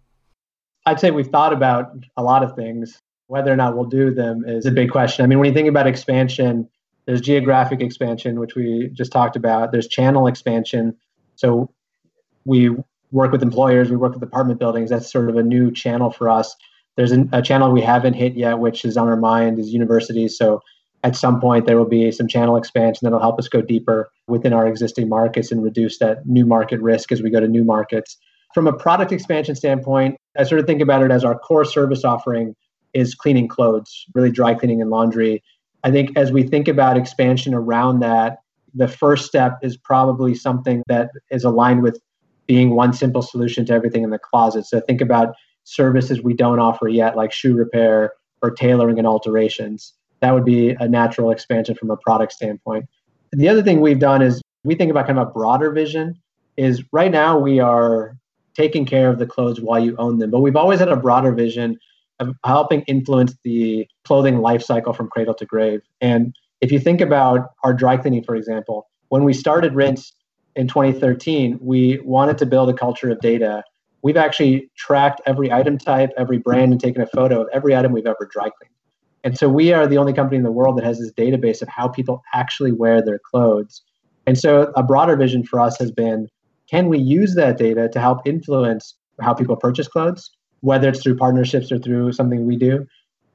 [0.86, 3.00] I'd say we've thought about a lot of things.
[3.26, 5.24] Whether or not we'll do them is a big question.
[5.24, 6.68] I mean, when you think about expansion,
[7.06, 9.70] there's geographic expansion, which we just talked about.
[9.70, 10.96] There's channel expansion.
[11.36, 11.72] So
[12.44, 12.70] we
[13.12, 14.90] work with employers, we work with apartment buildings.
[14.90, 16.56] That's sort of a new channel for us.
[17.00, 20.36] There's a, a channel we haven't hit yet, which is on our mind, is universities.
[20.36, 20.60] So
[21.02, 24.52] at some point there will be some channel expansion that'll help us go deeper within
[24.52, 28.18] our existing markets and reduce that new market risk as we go to new markets.
[28.52, 32.04] From a product expansion standpoint, I sort of think about it as our core service
[32.04, 32.54] offering
[32.92, 35.42] is cleaning clothes, really dry cleaning and laundry.
[35.84, 38.40] I think as we think about expansion around that,
[38.74, 41.98] the first step is probably something that is aligned with
[42.46, 44.66] being one simple solution to everything in the closet.
[44.66, 45.34] So think about
[45.70, 48.12] services we don't offer yet, like shoe repair
[48.42, 52.86] or tailoring and alterations that would be a natural expansion from a product standpoint.
[53.32, 56.20] The other thing we've done is we think about kind of a broader vision
[56.56, 58.16] is right now we are
[58.54, 61.32] taking care of the clothes while you own them, but we've always had a broader
[61.32, 61.78] vision
[62.18, 65.80] of helping influence the clothing life cycle from cradle to grave.
[66.02, 70.12] And if you think about our dry cleaning, for example, when we started Rinse
[70.56, 73.62] in 2013, we wanted to build a culture of data.
[74.02, 77.92] We've actually tracked every item type, every brand, and taken a photo of every item
[77.92, 78.74] we've ever dry cleaned.
[79.22, 81.68] And so we are the only company in the world that has this database of
[81.68, 83.82] how people actually wear their clothes.
[84.26, 86.28] And so a broader vision for us has been
[86.70, 90.30] can we use that data to help influence how people purchase clothes,
[90.60, 92.86] whether it's through partnerships or through something we do?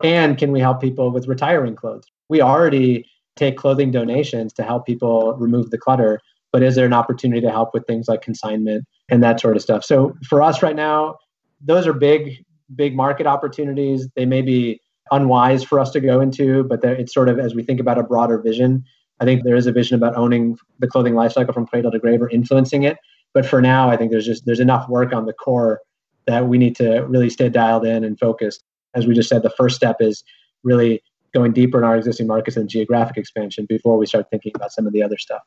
[0.03, 2.05] And can we help people with retiring clothes?
[2.29, 3.05] We already
[3.35, 6.21] take clothing donations to help people remove the clutter,
[6.55, 9.61] but is there an opportunity to help with things like consignment and that sort of
[9.61, 9.83] stuff?
[9.83, 11.17] So for us right now,
[11.59, 14.07] those are big, big market opportunities.
[14.15, 14.79] They may be
[15.11, 18.03] unwise for us to go into, but it's sort of as we think about a
[18.03, 18.85] broader vision.
[19.19, 22.21] I think there is a vision about owning the clothing lifecycle from cradle to grave
[22.21, 22.99] or influencing it.
[23.33, 25.81] But for now, I think there's just there's enough work on the core
[26.25, 28.63] that we need to really stay dialed in and focused.
[28.93, 30.23] As we just said, the first step is
[30.63, 31.03] really
[31.33, 34.87] going deeper in our existing markets and geographic expansion before we start thinking about some
[34.87, 35.41] of the other stuff.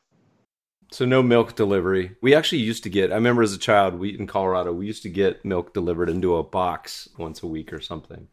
[0.91, 2.15] So no milk delivery.
[2.21, 3.11] We actually used to get.
[3.11, 6.35] I remember as a child, we in Colorado, we used to get milk delivered into
[6.35, 8.27] a box once a week or something.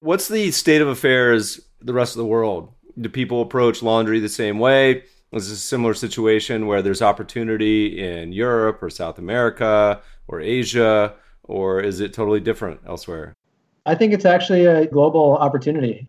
[0.00, 2.72] What's the state of affairs the rest of the world?
[3.00, 5.04] Do people approach laundry the same way?
[5.32, 11.14] Is this a similar situation where there's opportunity in Europe or South America or Asia,
[11.42, 13.34] or is it totally different elsewhere?
[13.86, 16.08] I think it's actually a global opportunity.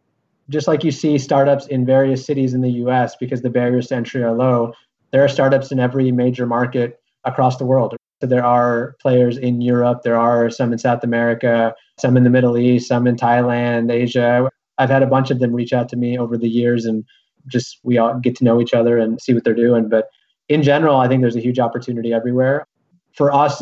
[0.50, 3.96] Just like you see startups in various cities in the US because the barriers to
[3.96, 4.74] entry are low,
[5.12, 7.96] there are startups in every major market across the world.
[8.22, 12.30] So there are players in Europe, there are some in South America, some in the
[12.30, 14.50] Middle East, some in Thailand, Asia.
[14.78, 17.04] I've had a bunch of them reach out to me over the years and
[17.48, 19.90] just we all get to know each other and see what they're doing.
[19.90, 20.10] But
[20.50, 22.66] in general, I think there's a huge opportunity everywhere.
[23.14, 23.62] For us,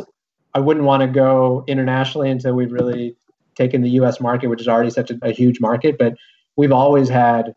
[0.54, 3.16] I wouldn't want to go internationally until we've really
[3.56, 5.98] taken the US market, which is already such a, a huge market.
[5.98, 6.16] But
[6.56, 7.54] we've always had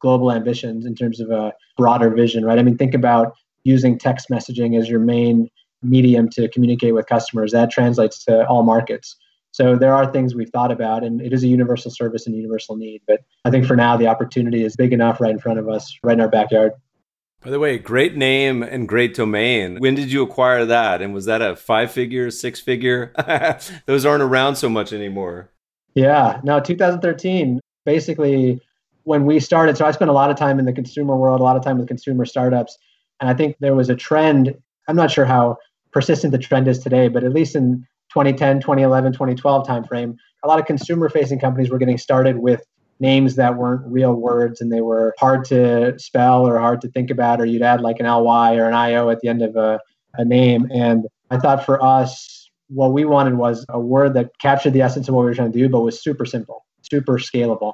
[0.00, 2.58] global ambitions in terms of a broader vision, right?
[2.58, 3.34] I mean, think about
[3.64, 5.48] using text messaging as your main
[5.82, 7.52] medium to communicate with customers.
[7.52, 9.16] That translates to all markets.
[9.52, 12.76] So there are things we've thought about, and it is a universal service and universal
[12.76, 13.02] need.
[13.06, 15.98] But I think for now, the opportunity is big enough right in front of us,
[16.02, 16.72] right in our backyard.
[17.40, 19.78] By the way, great name and great domain.
[19.78, 21.00] When did you acquire that?
[21.00, 23.12] And was that a five figure, six figure?
[23.86, 25.50] Those aren't around so much anymore.
[25.94, 28.60] Yeah, no, 2013, basically
[29.08, 29.74] when we started.
[29.74, 31.78] So I spent a lot of time in the consumer world, a lot of time
[31.78, 32.76] with consumer startups.
[33.20, 34.54] And I think there was a trend.
[34.86, 35.56] I'm not sure how
[35.92, 40.60] persistent the trend is today, but at least in 2010, 2011, 2012 timeframe, a lot
[40.60, 42.62] of consumer facing companies were getting started with
[43.00, 47.10] names that weren't real words and they were hard to spell or hard to think
[47.10, 49.80] about, or you'd add like an ly or an io at the end of a,
[50.18, 50.68] a name.
[50.70, 55.08] And I thought for us, what we wanted was a word that captured the essence
[55.08, 57.72] of what we were trying to do, but was super simple, super scalable.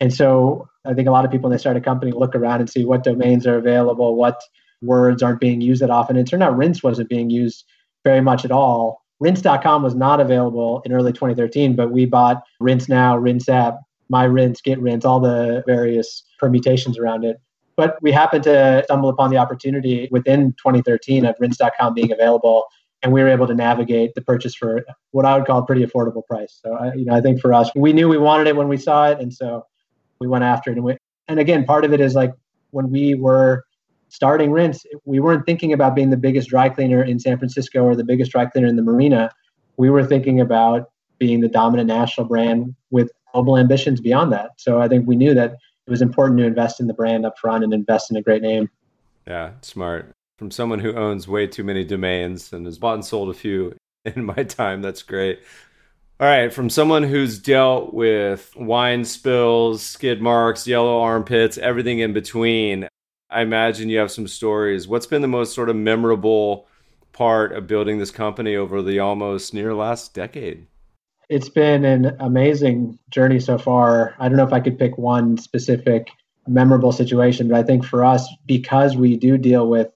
[0.00, 2.60] And so I think a lot of people when they start a company look around
[2.60, 4.40] and see what domains are available, what
[4.80, 6.16] words aren't being used that often.
[6.16, 7.64] It turned out rinse wasn't being used
[8.04, 12.88] very much at all rinse.com was not available in early 2013, but we bought Rinse
[12.88, 13.78] Now, Rinse App,
[14.08, 17.40] My Rinse, Get Rinse, all the various permutations around it.
[17.76, 22.66] But we happened to stumble upon the opportunity within 2013 of rinse.com being available
[23.02, 25.84] and we were able to navigate the purchase for what I would call a pretty
[25.84, 26.60] affordable price.
[26.64, 28.76] So, I, you know, I think for us, we knew we wanted it when we
[28.76, 29.66] saw it, and so
[30.22, 30.76] we went after it.
[30.76, 30.96] And, we,
[31.28, 32.32] and again, part of it is like
[32.70, 33.64] when we were
[34.08, 37.96] starting Rinse, we weren't thinking about being the biggest dry cleaner in San Francisco or
[37.96, 39.30] the biggest dry cleaner in the marina.
[39.76, 44.50] We were thinking about being the dominant national brand with global ambitions beyond that.
[44.58, 47.38] So I think we knew that it was important to invest in the brand up
[47.38, 48.68] front and invest in a great name.
[49.26, 53.30] Yeah, smart from someone who owns way too many domains and has bought and sold
[53.30, 54.82] a few in my time.
[54.82, 55.40] That's great.
[56.22, 62.12] All right, from someone who's dealt with wine spills, skid marks, yellow armpits, everything in
[62.12, 62.86] between,
[63.28, 64.86] I imagine you have some stories.
[64.86, 66.68] What's been the most sort of memorable
[67.12, 70.68] part of building this company over the almost near last decade?
[71.28, 74.14] It's been an amazing journey so far.
[74.20, 76.08] I don't know if I could pick one specific
[76.46, 79.88] memorable situation, but I think for us, because we do deal with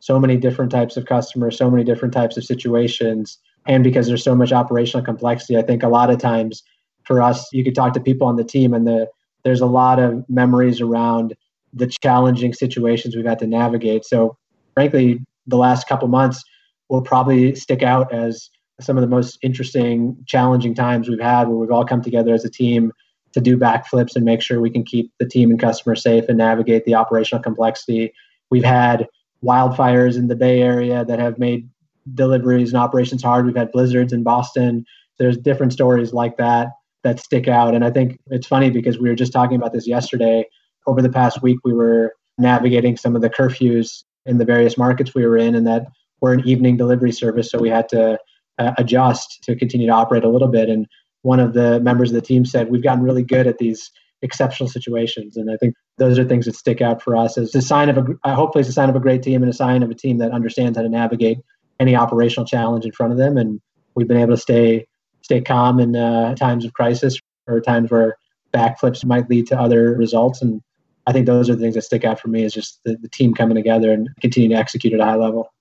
[0.00, 3.38] so many different types of customers, so many different types of situations.
[3.66, 6.62] And because there's so much operational complexity, I think a lot of times
[7.04, 9.08] for us, you could talk to people on the team and the
[9.44, 11.34] there's a lot of memories around
[11.72, 14.04] the challenging situations we've had to navigate.
[14.04, 14.36] So
[14.74, 16.44] frankly, the last couple months
[16.88, 18.50] will probably stick out as
[18.80, 22.44] some of the most interesting, challenging times we've had where we've all come together as
[22.44, 22.92] a team
[23.32, 26.38] to do backflips and make sure we can keep the team and customers safe and
[26.38, 28.12] navigate the operational complexity.
[28.50, 29.06] We've had
[29.44, 31.68] wildfires in the Bay Area that have made
[32.14, 33.46] deliveries and operations hard.
[33.46, 34.84] We've had blizzards in Boston.
[35.18, 36.68] There's different stories like that
[37.04, 37.74] that stick out.
[37.74, 40.44] And I think it's funny because we were just talking about this yesterday.
[40.86, 45.14] Over the past week, we were navigating some of the curfews in the various markets
[45.14, 45.86] we were in, and that
[46.20, 47.50] we're an evening delivery service.
[47.50, 48.18] So we had to
[48.58, 50.68] uh, adjust to continue to operate a little bit.
[50.68, 50.86] And
[51.22, 53.90] one of the members of the team said, We've gotten really good at these
[54.22, 55.36] exceptional situations.
[55.36, 57.98] And I think those are things that stick out for us as a sign of
[57.98, 59.94] a, uh, hopefully it's a sign of a great team and a sign of a
[59.94, 61.38] team that understands how to navigate
[61.80, 63.36] any operational challenge in front of them.
[63.36, 63.60] And
[63.94, 64.86] we've been able to stay,
[65.22, 68.16] stay calm in uh, times of crisis or times where
[68.52, 70.42] backflips might lead to other results.
[70.42, 70.62] And
[71.06, 73.08] I think those are the things that stick out for me is just the, the
[73.08, 75.52] team coming together and continuing to execute at a high level.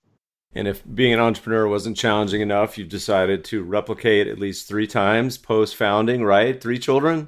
[0.53, 4.87] And if being an entrepreneur wasn't challenging enough, you've decided to replicate at least three
[4.87, 6.59] times post founding, right?
[6.59, 7.27] Three children?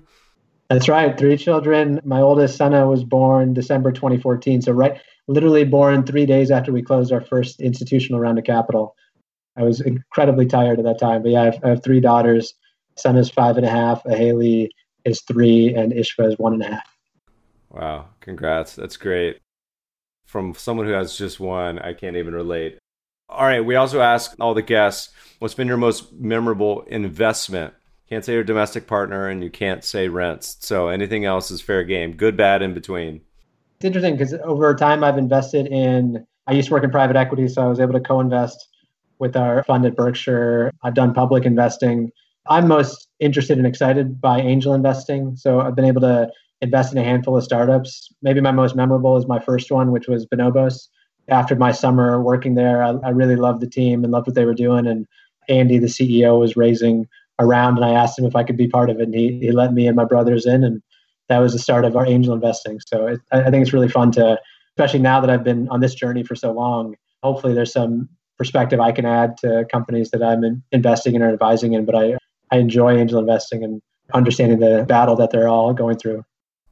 [0.69, 1.17] That's right.
[1.17, 1.99] Three children.
[2.03, 4.61] My oldest son I was born December 2014.
[4.61, 8.95] So, right, literally born three days after we closed our first institutional round of capital.
[9.57, 11.21] I was incredibly tired at that time.
[11.21, 12.53] But yeah, I have, I have three daughters.
[12.97, 14.01] Son is five and a half.
[14.07, 14.71] Haley
[15.05, 16.97] is three, and Ishva is one and a half.
[17.69, 18.07] Wow.
[18.19, 18.75] Congrats.
[18.75, 19.39] That's great.
[20.25, 22.77] From someone who has just one, I can't even relate.
[23.29, 23.63] All right.
[23.63, 27.73] We also ask all the guests what's been your most memorable investment
[28.09, 30.57] can't say your domestic partner, and you can't say Rinse.
[30.61, 32.13] So anything else is fair game.
[32.13, 33.21] Good, bad, in between.
[33.79, 36.27] It's interesting because over time I've invested in.
[36.47, 38.67] I used to work in private equity, so I was able to co-invest
[39.19, 40.73] with our fund at Berkshire.
[40.83, 42.11] I've done public investing.
[42.49, 45.37] I'm most interested and excited by angel investing.
[45.37, 48.09] So I've been able to invest in a handful of startups.
[48.21, 50.89] Maybe my most memorable is my first one, which was Bonobos.
[51.29, 54.43] After my summer working there, I, I really loved the team and loved what they
[54.43, 54.87] were doing.
[54.87, 55.07] And
[55.47, 57.07] Andy, the CEO, was raising
[57.39, 59.03] around and I asked him if I could be part of it.
[59.03, 60.65] And he, he let me and my brothers in.
[60.65, 60.81] And
[61.29, 62.79] that was the start of our angel investing.
[62.85, 64.39] So it, I think it's really fun to,
[64.77, 68.79] especially now that I've been on this journey for so long, hopefully there's some perspective
[68.79, 71.85] I can add to companies that I'm in, investing in or advising in.
[71.85, 72.17] But I,
[72.51, 73.81] I enjoy angel investing and
[74.13, 76.23] understanding the battle that they're all going through.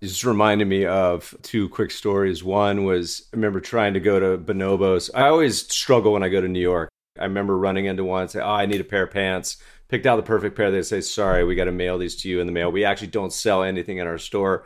[0.01, 2.43] It just reminded me of two quick stories.
[2.43, 5.10] One was I remember trying to go to Bonobos.
[5.14, 6.89] I always struggle when I go to New York.
[7.20, 10.05] I remember running into one and say, "Oh, I need a pair of pants." Picked
[10.05, 10.71] out the perfect pair.
[10.71, 12.71] They say, sorry, we got to mail these to you in the mail.
[12.71, 14.65] We actually don't sell anything in our store.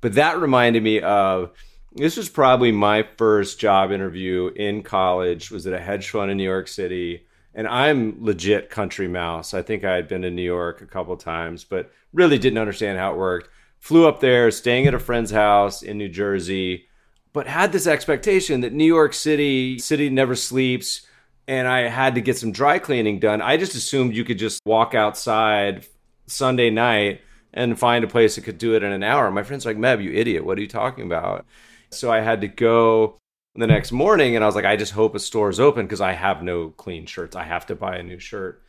[0.00, 1.52] But that reminded me of
[1.92, 6.36] this was probably my first job interview in college, was at a hedge fund in
[6.36, 7.26] New York City.
[7.54, 9.54] And I'm legit country mouse.
[9.54, 12.98] I think I had been to New York a couple times, but really didn't understand
[12.98, 13.48] how it worked.
[13.80, 16.86] Flew up there, staying at a friend's house in New Jersey,
[17.32, 21.06] but had this expectation that New York City, city never sleeps
[21.48, 23.40] and I had to get some dry cleaning done.
[23.40, 25.86] I just assumed you could just walk outside
[26.26, 27.22] Sunday night
[27.54, 29.30] and find a place that could do it in an hour.
[29.30, 30.44] My friend's like, Meb, you idiot.
[30.44, 31.46] What are you talking about?
[31.90, 33.16] So I had to go
[33.54, 36.02] the next morning and I was like, I just hope a store is open because
[36.02, 37.34] I have no clean shirts.
[37.34, 38.62] I have to buy a new shirt.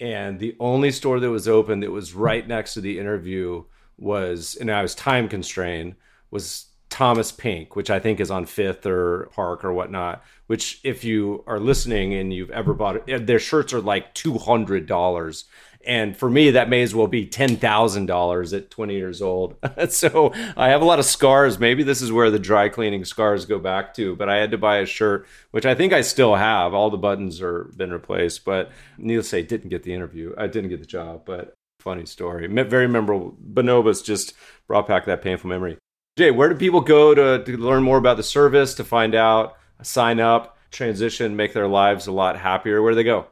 [0.00, 3.62] And the only store that was open that was right next to the interview
[3.98, 5.96] was, and I was time constrained,
[6.30, 6.71] was
[7.02, 10.22] Thomas Pink, which I think is on Fifth or Park or whatnot.
[10.46, 14.38] Which, if you are listening and you've ever bought it, their shirts are like two
[14.38, 15.46] hundred dollars.
[15.84, 19.56] And for me, that may as well be ten thousand dollars at twenty years old.
[19.88, 21.58] so I have a lot of scars.
[21.58, 24.14] Maybe this is where the dry cleaning scars go back to.
[24.14, 26.72] But I had to buy a shirt, which I think I still have.
[26.72, 28.44] All the buttons are been replaced.
[28.44, 30.36] But needless to say, didn't get the interview.
[30.38, 31.22] I didn't get the job.
[31.24, 33.36] But funny story, very memorable.
[33.44, 34.34] Bonobos just
[34.68, 35.78] brought back that painful memory.
[36.16, 39.56] Jay, where do people go to, to learn more about the service, to find out,
[39.82, 42.82] sign up, transition, make their lives a lot happier?
[42.82, 43.26] Where do they go?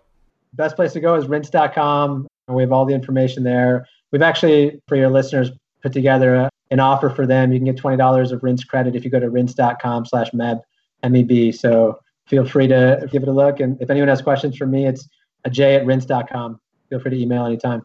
[0.54, 2.26] Best place to go is rinse.com.
[2.48, 3.86] We have all the information there.
[4.12, 5.50] We've actually, for your listeners,
[5.82, 7.52] put together an offer for them.
[7.52, 10.58] You can get $20 of rinse credit if you go to rinse.com slash MEB,
[11.02, 11.52] M-E-B.
[11.52, 13.60] So feel free to give it a look.
[13.60, 15.06] And if anyone has questions for me, it's
[15.44, 16.58] a j at rinse.com.
[16.88, 17.82] Feel free to email anytime.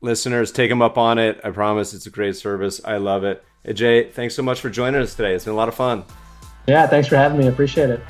[0.00, 1.40] Listeners, take them up on it.
[1.44, 2.80] I promise it's a great service.
[2.84, 3.44] I love it.
[3.72, 5.34] Jay, thanks so much for joining us today.
[5.34, 6.04] It's been a lot of fun.
[6.66, 7.46] Yeah, thanks for having me.
[7.46, 8.00] I appreciate it.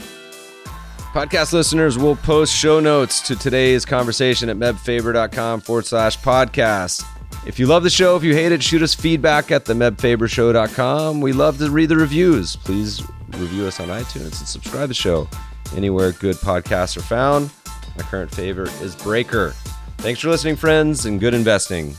[1.13, 7.05] Podcast listeners will post show notes to today's conversation at mebfaber.com forward slash podcast.
[7.47, 11.21] If you love the show, if you hate it, shoot us feedback at the mebfabershow.com.
[11.21, 12.57] We love to read the reviews.
[12.57, 15.29] Please review us on iTunes and subscribe to the show
[15.77, 17.51] anywhere good podcasts are found.
[17.97, 19.51] My current favorite is Breaker.
[19.99, 21.95] Thanks for listening, friends, and good investing.